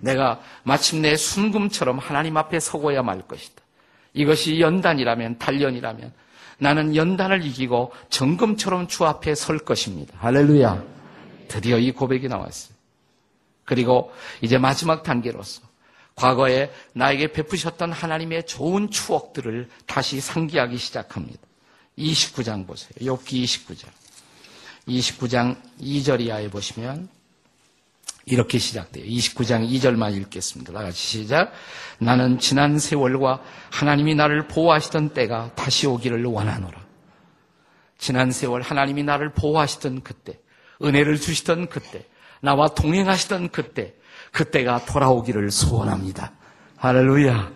내가 0.00 0.40
마침내 0.62 1.16
순금처럼 1.16 1.98
하나님 1.98 2.36
앞에 2.36 2.60
서고야 2.60 3.02
말 3.02 3.22
것이다. 3.22 3.62
이것이 4.14 4.60
연단이라면 4.60 5.38
단련이라면 5.38 6.12
나는 6.58 6.96
연단을 6.96 7.44
이기고 7.44 7.92
정금처럼 8.10 8.88
주 8.88 9.04
앞에 9.04 9.34
설 9.34 9.58
것입니다. 9.58 10.14
할렐루야. 10.18 10.84
드디어 11.48 11.78
이 11.78 11.92
고백이 11.92 12.28
나왔어요. 12.28 12.76
그리고 13.64 14.12
이제 14.40 14.58
마지막 14.58 15.02
단계로서 15.02 15.62
과거에 16.14 16.72
나에게 16.94 17.32
베푸셨던 17.32 17.92
하나님의 17.92 18.46
좋은 18.46 18.90
추억들을 18.90 19.68
다시 19.86 20.20
상기하기 20.20 20.76
시작합니다. 20.76 21.38
29장 21.96 22.66
보세요. 22.66 22.90
욥기 23.00 23.44
29장. 23.44 23.86
29장 24.88 25.56
2절 25.80 26.20
이하에 26.22 26.48
보시면 26.50 27.08
이렇게 28.30 28.58
시작돼요. 28.58 29.04
29장 29.04 29.68
2절만 29.68 30.14
읽겠습니다. 30.16 30.72
다 30.72 30.82
같이 30.82 30.96
시작. 30.96 31.52
나는 31.98 32.38
지난 32.38 32.78
세월과 32.78 33.42
하나님이 33.70 34.14
나를 34.14 34.46
보호하시던 34.48 35.10
때가 35.10 35.52
다시 35.54 35.86
오기를 35.86 36.24
원하노라. 36.24 36.78
지난 37.96 38.30
세월 38.30 38.62
하나님이 38.62 39.02
나를 39.02 39.32
보호하시던 39.32 40.02
그때, 40.02 40.38
은혜를 40.82 41.20
주시던 41.20 41.68
그때, 41.68 42.04
나와 42.40 42.68
동행하시던 42.68 43.48
그때, 43.48 43.94
그때가 44.32 44.84
돌아오기를 44.84 45.50
소원합니다. 45.50 46.32
할렐루야. 46.76 47.50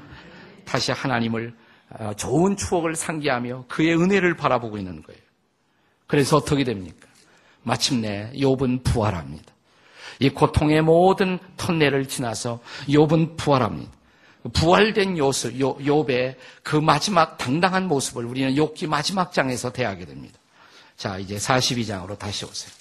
다시 0.65 0.91
하나님을 0.91 1.55
어, 1.91 2.13
좋은 2.17 2.57
추억을 2.57 2.97
상기하며 2.97 3.67
그의 3.69 3.95
은혜를 3.95 4.35
바라보고 4.37 4.79
있는 4.79 5.03
거예요. 5.03 5.21
그래서 6.07 6.39
어떻게 6.39 6.65
됩니까? 6.65 7.07
마침내 7.63 8.33
욥은 8.35 8.83
부활합니다. 8.83 9.52
이 10.23 10.31
고통의 10.31 10.83
모든 10.83 11.41
턴넬을 11.57 12.07
지나서 12.07 12.61
욥은 12.87 13.37
부활합니다. 13.37 13.91
부활된 14.53 15.19
요술, 15.19 15.59
요, 15.61 15.77
욥의 15.79 16.37
그 16.63 16.77
마지막 16.77 17.39
당당한 17.39 17.89
모습을 17.89 18.25
우리는 18.25 18.55
욥기 18.55 18.87
마지막 18.87 19.33
장에서 19.33 19.73
대하게 19.73 20.05
됩니다. 20.05 20.39
자, 20.97 21.19
이제 21.19 21.37
42장으로 21.37 22.17
다시 22.17 22.45
오세요. 22.45 22.73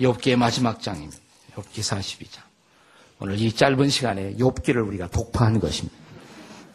욥기의 0.00 0.34
마지막 0.34 0.82
장입니다. 0.82 1.16
욥기 1.54 1.78
42장. 1.78 2.40
오늘 3.20 3.40
이 3.40 3.52
짧은 3.52 3.88
시간에 3.88 4.34
욥기를 4.34 4.84
우리가 4.84 5.08
독파한 5.10 5.60
것입니다. 5.60 5.96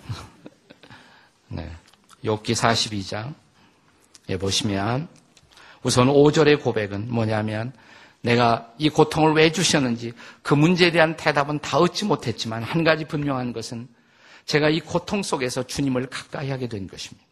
네. 1.50 1.70
욥기 2.24 2.54
42장에 2.54 4.40
보시면 4.40 5.10
우선 5.84 6.08
5절의 6.08 6.64
고백은 6.64 7.12
뭐냐면 7.12 7.74
내가 8.24 8.72
이 8.78 8.90
고통을 8.90 9.34
왜 9.34 9.52
주셨는지 9.52 10.14
그 10.42 10.54
문제에 10.54 10.92
대한 10.92 11.16
대답은 11.18 11.60
다 11.60 11.78
얻지 11.78 12.06
못했지만 12.06 12.64
한 12.64 12.84
가지 12.84 13.06
분명한 13.06 13.52
것은 13.52 13.88
제가 14.46 14.70
이 14.70 14.80
고통 14.80 15.22
속에서 15.22 15.64
주님을 15.64 16.08
가까이 16.08 16.50
하게 16.50 16.68
된 16.68 16.88
것입니다. 16.88 17.26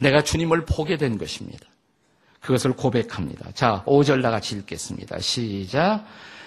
내가 0.00 0.22
주님을 0.22 0.64
보게 0.64 0.96
된 0.96 1.18
것입니다. 1.18 1.66
그것을 2.40 2.72
고백합니다. 2.72 3.50
자, 3.52 3.82
5절 3.86 4.22
다 4.22 4.30
같이 4.30 4.56
읽겠습니다. 4.56 5.18
시작. 5.18 6.04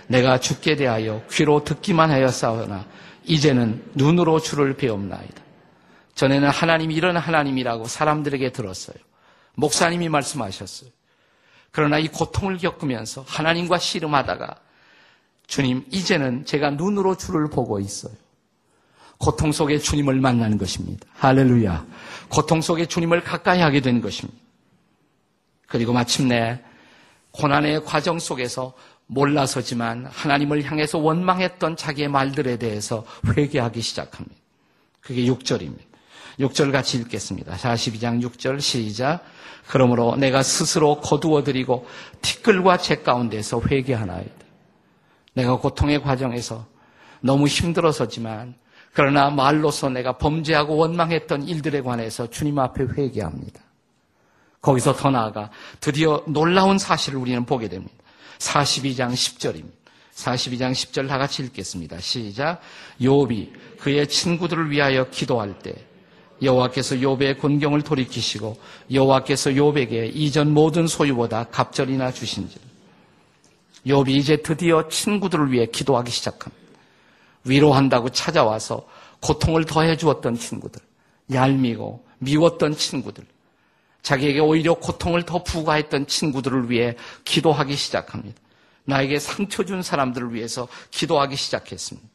내가 0.08 0.40
죽게 0.40 0.76
대하여 0.78 1.24
귀로 1.32 1.64
듣기만 1.64 2.12
하였사오나 2.12 2.86
이제는 3.26 3.84
눈으로 3.94 4.40
주를 4.40 4.76
배움나이다. 4.76 5.44
전에는 6.16 6.48
하나님이 6.50 6.96
이런 6.96 7.18
하나님이라고 7.18 7.86
사람들에게 7.86 8.52
들었어요. 8.52 8.96
목사님이 9.56 10.08
말씀하셨어요. 10.10 10.90
그러나 11.76 12.00
이 12.00 12.08
고통을 12.08 12.58
겪으면서 12.58 13.26
하나님과 13.28 13.80
씨름하다가 13.80 14.56
주님, 15.46 15.86
이제는 15.92 16.46
제가 16.46 16.70
눈으로 16.70 17.18
주를 17.18 17.50
보고 17.50 17.82
있어요. 17.82 18.14
고통 19.18 19.52
속에 19.52 19.78
주님을 19.80 20.22
만나는 20.22 20.58
것입니다. 20.58 21.06
할렐루야. 21.16 21.86
고통 22.30 22.62
속에 22.62 22.86
주님을 22.86 23.26
가까이 23.26 23.60
하게 23.60 23.82
된 23.82 24.00
것입니다. 24.00 24.40
그리고 25.68 25.92
마침내 25.92 26.64
고난의 27.32 27.84
과정 27.84 28.20
속에서 28.20 28.74
몰라서지만 29.08 30.06
하나님을 30.06 30.64
향해서 30.64 31.00
원망했던 31.00 31.76
자기의 31.76 32.08
말들에 32.08 32.56
대해서 32.56 33.06
회개하기 33.36 33.82
시작합니다. 33.82 34.36
그게 35.02 35.26
6절입니다. 35.26 35.95
6절 36.40 36.72
같이 36.72 36.98
읽겠습니다. 36.98 37.56
42장 37.56 38.22
6절 38.24 38.60
시작. 38.60 39.22
그러므로 39.68 40.16
내가 40.16 40.44
스스로 40.44 41.00
거두어드리고 41.00 41.88
티끌과 42.22 42.78
재 42.78 42.98
가운데서 42.98 43.62
회개하나이다. 43.62 44.46
내가 45.34 45.58
고통의 45.58 46.02
과정에서 46.02 46.66
너무 47.22 47.48
힘들어서지만 47.48 48.56
그러나 48.94 49.30
말로서 49.30 49.90
내가 49.90 50.18
범죄하고 50.18 50.78
원망했던 50.78 51.48
일들에 51.48 51.82
관해서 51.82 52.30
주님 52.30 52.60
앞에 52.60 52.86
회개합니다. 52.98 53.62
거기서 54.62 54.96
더 54.96 55.12
나아가 55.12 55.50
드디어 55.80 56.24
놀라운 56.28 56.78
사실을 56.78 57.20
우리는 57.20 57.46
보게 57.46 57.68
됩니다. 57.68 57.94
42장 58.40 59.12
10절입니다. 59.12 59.86
42장 60.16 60.72
10절 60.72 61.10
다 61.10 61.18
같이 61.18 61.44
읽겠습니다. 61.44 62.00
시작. 62.00 62.62
요비 63.02 63.52
그의 63.80 64.08
친구들을 64.08 64.72
위하여 64.72 65.10
기도할 65.10 65.60
때 65.60 65.76
여호와께서 66.42 66.96
욥의 66.96 67.40
곤경을 67.40 67.82
돌이키시고 67.82 68.58
여호와께서 68.92 69.52
욥에게 69.52 70.12
이전 70.14 70.54
모든 70.54 70.88
소유보다 70.88 71.46
갑절이나 71.46 72.12
주신지 72.12 72.58
욥이 73.88 74.10
이제 74.10 74.38
드디어 74.38 74.88
친구들을 74.88 75.52
위해 75.52 75.68
기도하기 75.68 76.12
시작합니다. 76.12 76.66
위로한다고 77.46 78.10
찾아와서 78.10 78.88
고통을 79.22 79.66
더해 79.66 79.96
주었던 79.98 80.36
친구들, 80.36 80.82
얄미고 81.32 82.04
미웠던 82.20 82.76
친구들, 82.76 83.24
자기에게 84.02 84.40
오히려 84.40 84.74
고통을 84.74 85.24
더 85.24 85.44
부과했던 85.44 86.08
친구들을 86.08 86.70
위해 86.70 86.96
기도하기 87.24 87.76
시작합니다. 87.76 88.40
나에게 88.86 89.20
상처 89.20 89.64
준 89.64 89.82
사람들을 89.82 90.34
위해서 90.34 90.68
기도하기 90.92 91.36
시작했습니다. 91.36 92.08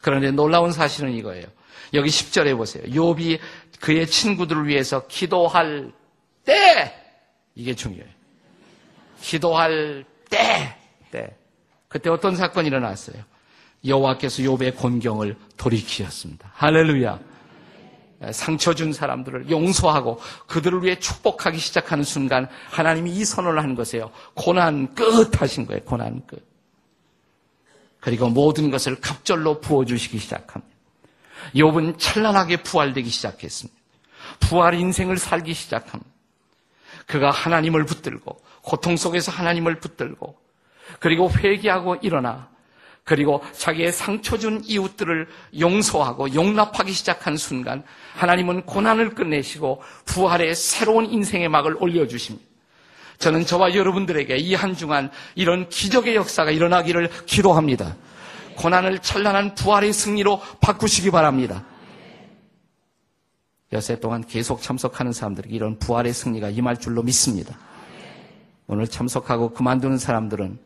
그런데 0.00 0.30
놀라운 0.30 0.72
사실은 0.72 1.12
이거예요. 1.12 1.46
여기 1.94 2.08
10절에 2.08 2.56
보세요. 2.56 2.82
욥이 2.84 3.38
그의 3.80 4.06
친구들을 4.06 4.66
위해서 4.66 5.06
기도할 5.06 5.92
때 6.44 6.94
이게 7.54 7.74
중요해요. 7.74 8.12
기도할 9.20 10.04
때, 10.28 10.76
때. 11.10 11.36
그때 11.88 12.10
어떤 12.10 12.36
사건이 12.36 12.68
일어났어요? 12.68 13.22
여호와께서 13.86 14.42
욥의 14.42 14.76
곤경을 14.76 15.36
돌이키셨습니다. 15.56 16.50
할렐루야. 16.54 17.18
상처 18.30 18.72
준 18.72 18.92
사람들을 18.92 19.50
용서하고 19.50 20.20
그들을 20.46 20.84
위해 20.84 20.98
축복하기 20.98 21.58
시작하는 21.58 22.04
순간 22.04 22.48
하나님이 22.70 23.10
이 23.10 23.24
선언을 23.24 23.60
한 23.62 23.74
것이에요. 23.74 24.12
고난 24.34 24.94
끝 24.94 25.40
하신 25.40 25.66
거예요. 25.66 25.82
고난 25.82 26.24
끝. 26.26 26.46
그리고 27.98 28.28
모든 28.28 28.70
것을 28.70 29.00
갑절로 29.00 29.60
부어주시기 29.60 30.18
시작합니다. 30.18 30.71
욥은 31.54 31.98
찬란하게 31.98 32.58
부활되기 32.58 33.08
시작했습니다. 33.08 33.80
부활 34.40 34.74
인생을 34.74 35.18
살기 35.18 35.54
시작합니다. 35.54 36.10
그가 37.06 37.30
하나님을 37.30 37.84
붙들고 37.84 38.40
고통 38.62 38.96
속에서 38.96 39.32
하나님을 39.32 39.80
붙들고 39.80 40.36
그리고 41.00 41.30
회개하고 41.30 41.96
일어나 41.96 42.48
그리고 43.04 43.42
자기의 43.52 43.92
상처 43.92 44.38
준 44.38 44.62
이웃들을 44.64 45.26
용서하고 45.58 46.34
용납하기 46.34 46.92
시작한 46.92 47.36
순간 47.36 47.82
하나님은 48.14 48.62
고난을 48.62 49.14
끝내시고 49.14 49.82
부활의 50.04 50.54
새로운 50.54 51.06
인생의 51.06 51.48
막을 51.48 51.76
올려주십니다. 51.80 52.46
저는 53.18 53.44
저와 53.46 53.74
여러분들에게 53.74 54.36
이한 54.36 54.74
주간 54.76 55.10
이런 55.34 55.68
기적의 55.68 56.14
역사가 56.16 56.50
일어나기를 56.50 57.10
기도합니다. 57.26 57.96
고난을 58.62 59.00
찬란한 59.00 59.56
부활의 59.56 59.92
승리로 59.92 60.40
바꾸시기 60.60 61.10
바랍니다. 61.10 61.64
여세 63.72 63.98
동안 63.98 64.24
계속 64.24 64.62
참석하는 64.62 65.12
사람들에게 65.12 65.52
이런 65.52 65.80
부활의 65.80 66.12
승리가 66.12 66.50
임할 66.50 66.78
줄로 66.78 67.02
믿습니다. 67.02 67.58
오늘 68.68 68.86
참석하고 68.86 69.52
그만두는 69.52 69.98
사람들은 69.98 70.60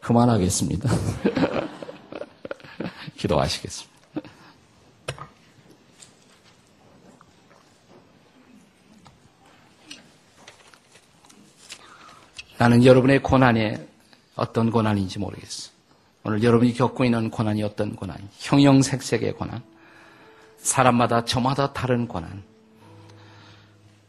그만하겠습니다. 0.00 0.88
기도하시겠습니다. 3.18 3.98
나는 12.56 12.84
여러분의 12.84 13.22
고난이 13.22 13.87
어떤 14.38 14.70
고난인지 14.70 15.18
모르겠어. 15.18 15.70
오늘 16.24 16.42
여러분이 16.42 16.72
겪고 16.74 17.04
있는 17.04 17.30
고난이 17.30 17.62
어떤 17.62 17.94
고난이 17.94 18.22
형형색색의 18.38 19.32
고난. 19.34 19.62
사람마다 20.58 21.24
저마다 21.24 21.72
다른 21.72 22.08
고난. 22.08 22.42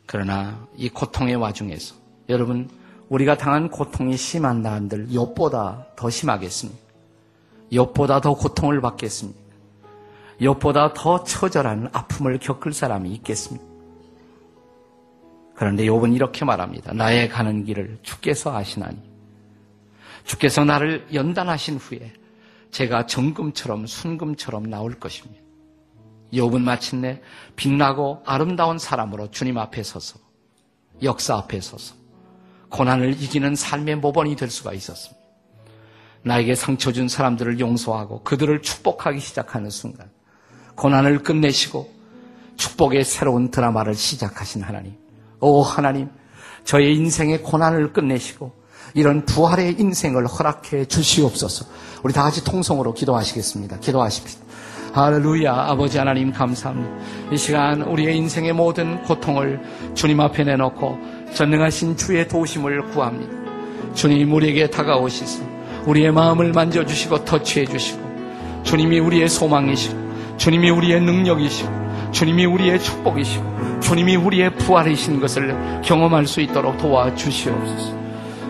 그러나 0.05 0.67
이 0.75 0.89
고통의 0.89 1.35
와중에서 1.35 1.95
여러분 2.29 2.69
우리가 3.09 3.37
당한 3.37 3.69
고통이 3.69 4.17
심한 4.17 4.61
나한들 4.61 5.09
욥보다 5.09 5.95
더 5.95 6.09
심하겠습니까? 6.09 6.79
욥보다 7.71 8.21
더 8.21 8.33
고통을 8.33 8.81
받겠습니까? 8.81 9.39
욥보다 10.41 10.93
더 10.93 11.23
처절한 11.23 11.89
아픔을 11.91 12.39
겪을 12.39 12.73
사람이 12.73 13.11
있겠습니까? 13.13 13.65
그런데 15.55 15.85
욥은 15.85 16.15
이렇게 16.15 16.45
말합니다. 16.45 16.93
나의 16.93 17.29
가는 17.29 17.65
길을 17.65 17.99
주께서 18.01 18.55
아시나니 18.55 19.08
주께서 20.29 20.63
나를 20.63 21.07
연단하신 21.11 21.77
후에 21.77 22.13
제가 22.69 23.07
정금처럼 23.07 23.87
순금처럼 23.87 24.69
나올 24.69 24.93
것입니다. 24.93 25.41
욥은 26.31 26.61
마침내 26.61 27.19
빛나고 27.55 28.21
아름다운 28.27 28.77
사람으로 28.77 29.31
주님 29.31 29.57
앞에 29.57 29.81
서서 29.81 30.19
역사 31.01 31.35
앞에 31.35 31.59
서서 31.59 31.95
고난을 32.69 33.13
이기는 33.13 33.55
삶의 33.55 33.95
모범이 33.95 34.35
될 34.35 34.51
수가 34.51 34.73
있었습니다. 34.73 35.19
나에게 36.21 36.53
상처 36.53 36.91
준 36.91 37.07
사람들을 37.07 37.59
용서하고 37.59 38.21
그들을 38.21 38.61
축복하기 38.61 39.19
시작하는 39.19 39.71
순간 39.71 40.11
고난을 40.75 41.23
끝내시고 41.23 41.91
축복의 42.55 43.03
새로운 43.03 43.49
드라마를 43.49 43.95
시작하신 43.95 44.61
하나님. 44.61 44.95
오 45.39 45.63
하나님, 45.63 46.07
저의 46.65 46.95
인생의 46.97 47.41
고난을 47.41 47.93
끝내시고 47.93 48.58
이런 48.93 49.25
부활의 49.25 49.75
인생을 49.79 50.25
허락해 50.27 50.85
주시옵소서. 50.85 51.65
우리 52.03 52.13
다 52.13 52.23
같이 52.23 52.43
통성으로 52.43 52.93
기도하시겠습니다. 52.93 53.79
기도하십시오. 53.79 54.39
할렐루야. 54.93 55.53
아버지 55.53 55.97
하나님 55.97 56.31
감사합니다. 56.31 56.89
이 57.31 57.37
시간 57.37 57.81
우리의 57.83 58.17
인생의 58.17 58.53
모든 58.53 59.03
고통을 59.03 59.61
주님 59.93 60.19
앞에 60.19 60.43
내놓고 60.43 60.97
전능하신 61.33 61.97
주의 61.97 62.27
도우심을 62.27 62.89
구합니다. 62.91 63.31
주님 63.93 64.33
우리에게 64.33 64.69
다가오시소. 64.69 65.43
우리의 65.85 66.11
마음을 66.11 66.51
만져주시고 66.51 67.25
터치해 67.25 67.65
주시고 67.65 68.01
주님이 68.63 68.99
우리의 68.99 69.29
소망이시고 69.29 70.37
주님이 70.37 70.69
우리의 70.69 71.01
능력이시고 71.01 71.69
주님이 72.11 72.45
우리의 72.45 72.79
축복이시고 72.79 73.79
주님이 73.81 74.15
우리의 74.15 74.55
부활이신 74.55 75.19
것을 75.19 75.81
경험할 75.83 76.27
수 76.27 76.41
있도록 76.41 76.77
도와주시옵소서. 76.77 77.98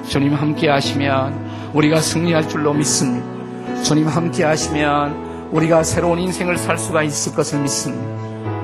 주님 0.10 0.34
함께 0.34 0.70
하시면 0.70 1.72
우리가 1.74 2.01
승리할 2.01 2.49
줄로 2.49 2.74
믿습니다. 2.74 3.26
주님 3.84 4.07
함께 4.07 4.43
하시면 4.43 5.49
우리가 5.51 5.84
새로운 5.84 6.18
인생을 6.18 6.57
살 6.57 6.80
수가 6.80 7.03
있을 7.03 7.36
것을 7.36 7.60
믿습니다. 7.60 8.03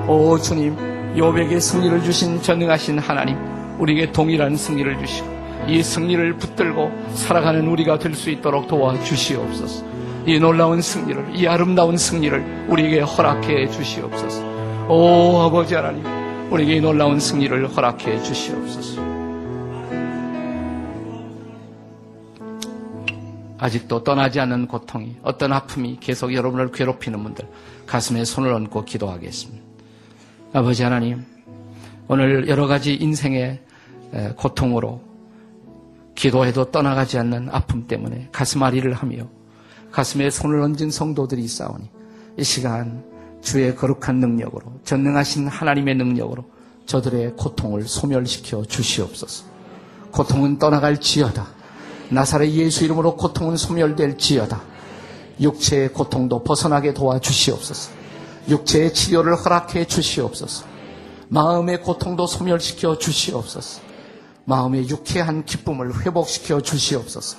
오 0.08 0.36
주님, 0.38 0.76
요백의 1.16 1.60
승리를 1.60 2.02
주신 2.02 2.42
전능하신 2.42 2.98
하나님, 2.98 3.38
우리에게 3.78 4.10
동일한 4.10 4.56
승리를 4.56 4.98
주시고 4.98 5.36
이 5.68 5.82
승리를 5.82 6.34
붙들고 6.34 6.90
살아가는 7.14 7.66
우리가 7.66 7.98
될 7.98 8.14
수 8.14 8.30
있도록 8.30 8.66
도와주시옵소서. 8.66 9.84
이 10.26 10.40
놀라운 10.40 10.82
승리를, 10.82 11.26
이 11.34 11.46
아름다운 11.46 11.96
승리를 11.96 12.66
우리에게 12.68 13.00
허락해 13.00 13.68
주시옵소서. 13.70 14.42
오 14.88 15.42
아버지 15.42 15.76
하나님, 15.76 16.04
우리에게 16.50 16.76
이 16.76 16.80
놀라운 16.80 17.20
승리를 17.20 17.68
허락해 17.68 18.20
주시옵소서. 18.22 19.15
아직도 23.58 24.04
떠나지 24.04 24.40
않는 24.40 24.66
고통이 24.66 25.16
어떤 25.22 25.52
아픔이 25.52 25.98
계속 26.00 26.34
여러분을 26.34 26.72
괴롭히는 26.72 27.22
분들 27.22 27.48
가슴에 27.86 28.24
손을 28.24 28.52
얹고 28.52 28.84
기도하겠습니다. 28.84 29.64
아버지 30.52 30.82
하나님 30.82 31.24
오늘 32.08 32.48
여러 32.48 32.66
가지 32.66 32.94
인생의 32.94 33.60
고통으로 34.36 35.00
기도해도 36.14 36.70
떠나가지 36.70 37.18
않는 37.18 37.48
아픔 37.50 37.86
때문에 37.86 38.28
가슴 38.32 38.62
아리를 38.62 38.92
하며 38.92 39.28
가슴에 39.90 40.30
손을 40.30 40.60
얹은 40.60 40.90
성도들이 40.90 41.42
있사오니 41.42 41.90
이 42.38 42.44
시간 42.44 43.04
주의 43.40 43.74
거룩한 43.74 44.16
능력으로 44.16 44.80
전능하신 44.84 45.48
하나님의 45.48 45.94
능력으로 45.96 46.44
저들의 46.86 47.34
고통을 47.36 47.82
소멸시켜 47.82 48.64
주시옵소서. 48.64 49.44
고통은 50.10 50.58
떠나갈지어다. 50.58 51.55
나사렛 52.10 52.50
예수 52.50 52.84
이름으로 52.84 53.16
고통은 53.16 53.56
소멸될지어다. 53.56 54.62
육체의 55.40 55.92
고통도 55.92 56.44
벗어나게 56.44 56.94
도와주시옵소서. 56.94 57.90
육체의 58.48 58.94
치료를 58.94 59.36
허락해 59.36 59.86
주시옵소서. 59.86 60.64
마음의 61.28 61.82
고통도 61.82 62.26
소멸시켜 62.26 62.98
주시옵소서. 62.98 63.80
마음의 64.44 64.88
유쾌한 64.88 65.44
기쁨을 65.44 66.00
회복시켜 66.02 66.60
주시옵소서. 66.60 67.38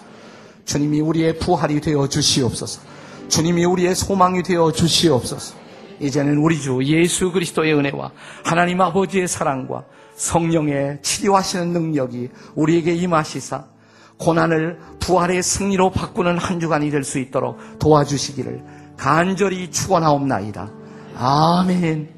주님이 0.66 1.00
우리의 1.00 1.40
부활이 1.40 1.80
되어 1.80 2.08
주시옵소서. 2.08 2.82
주님이 3.30 3.64
우리의 3.64 3.96
소망이 3.96 4.44
되어 4.44 4.74
주시옵소서. 4.74 5.56
이제는 6.02 6.38
우리 6.38 6.60
주 6.60 6.84
예수 6.84 7.32
그리스도의 7.32 7.74
은혜와 7.74 8.12
하나님 8.44 8.82
아버지의 8.82 9.28
사랑과 9.28 9.86
성령의 10.16 11.00
치료하시는 11.02 11.72
능력이 11.72 12.30
우리에게 12.56 12.94
임하시사 12.94 13.66
고난을 14.18 14.80
부활의 15.00 15.44
승리로 15.44 15.92
바꾸는 15.92 16.38
한 16.38 16.60
주간이 16.60 16.90
될 16.90 17.04
수 17.04 17.20
있도록 17.20 17.58
도와주시기를 17.80 18.64
간절히 18.98 19.70
축원하옵나이다. 19.72 20.70
아멘. 21.18 22.17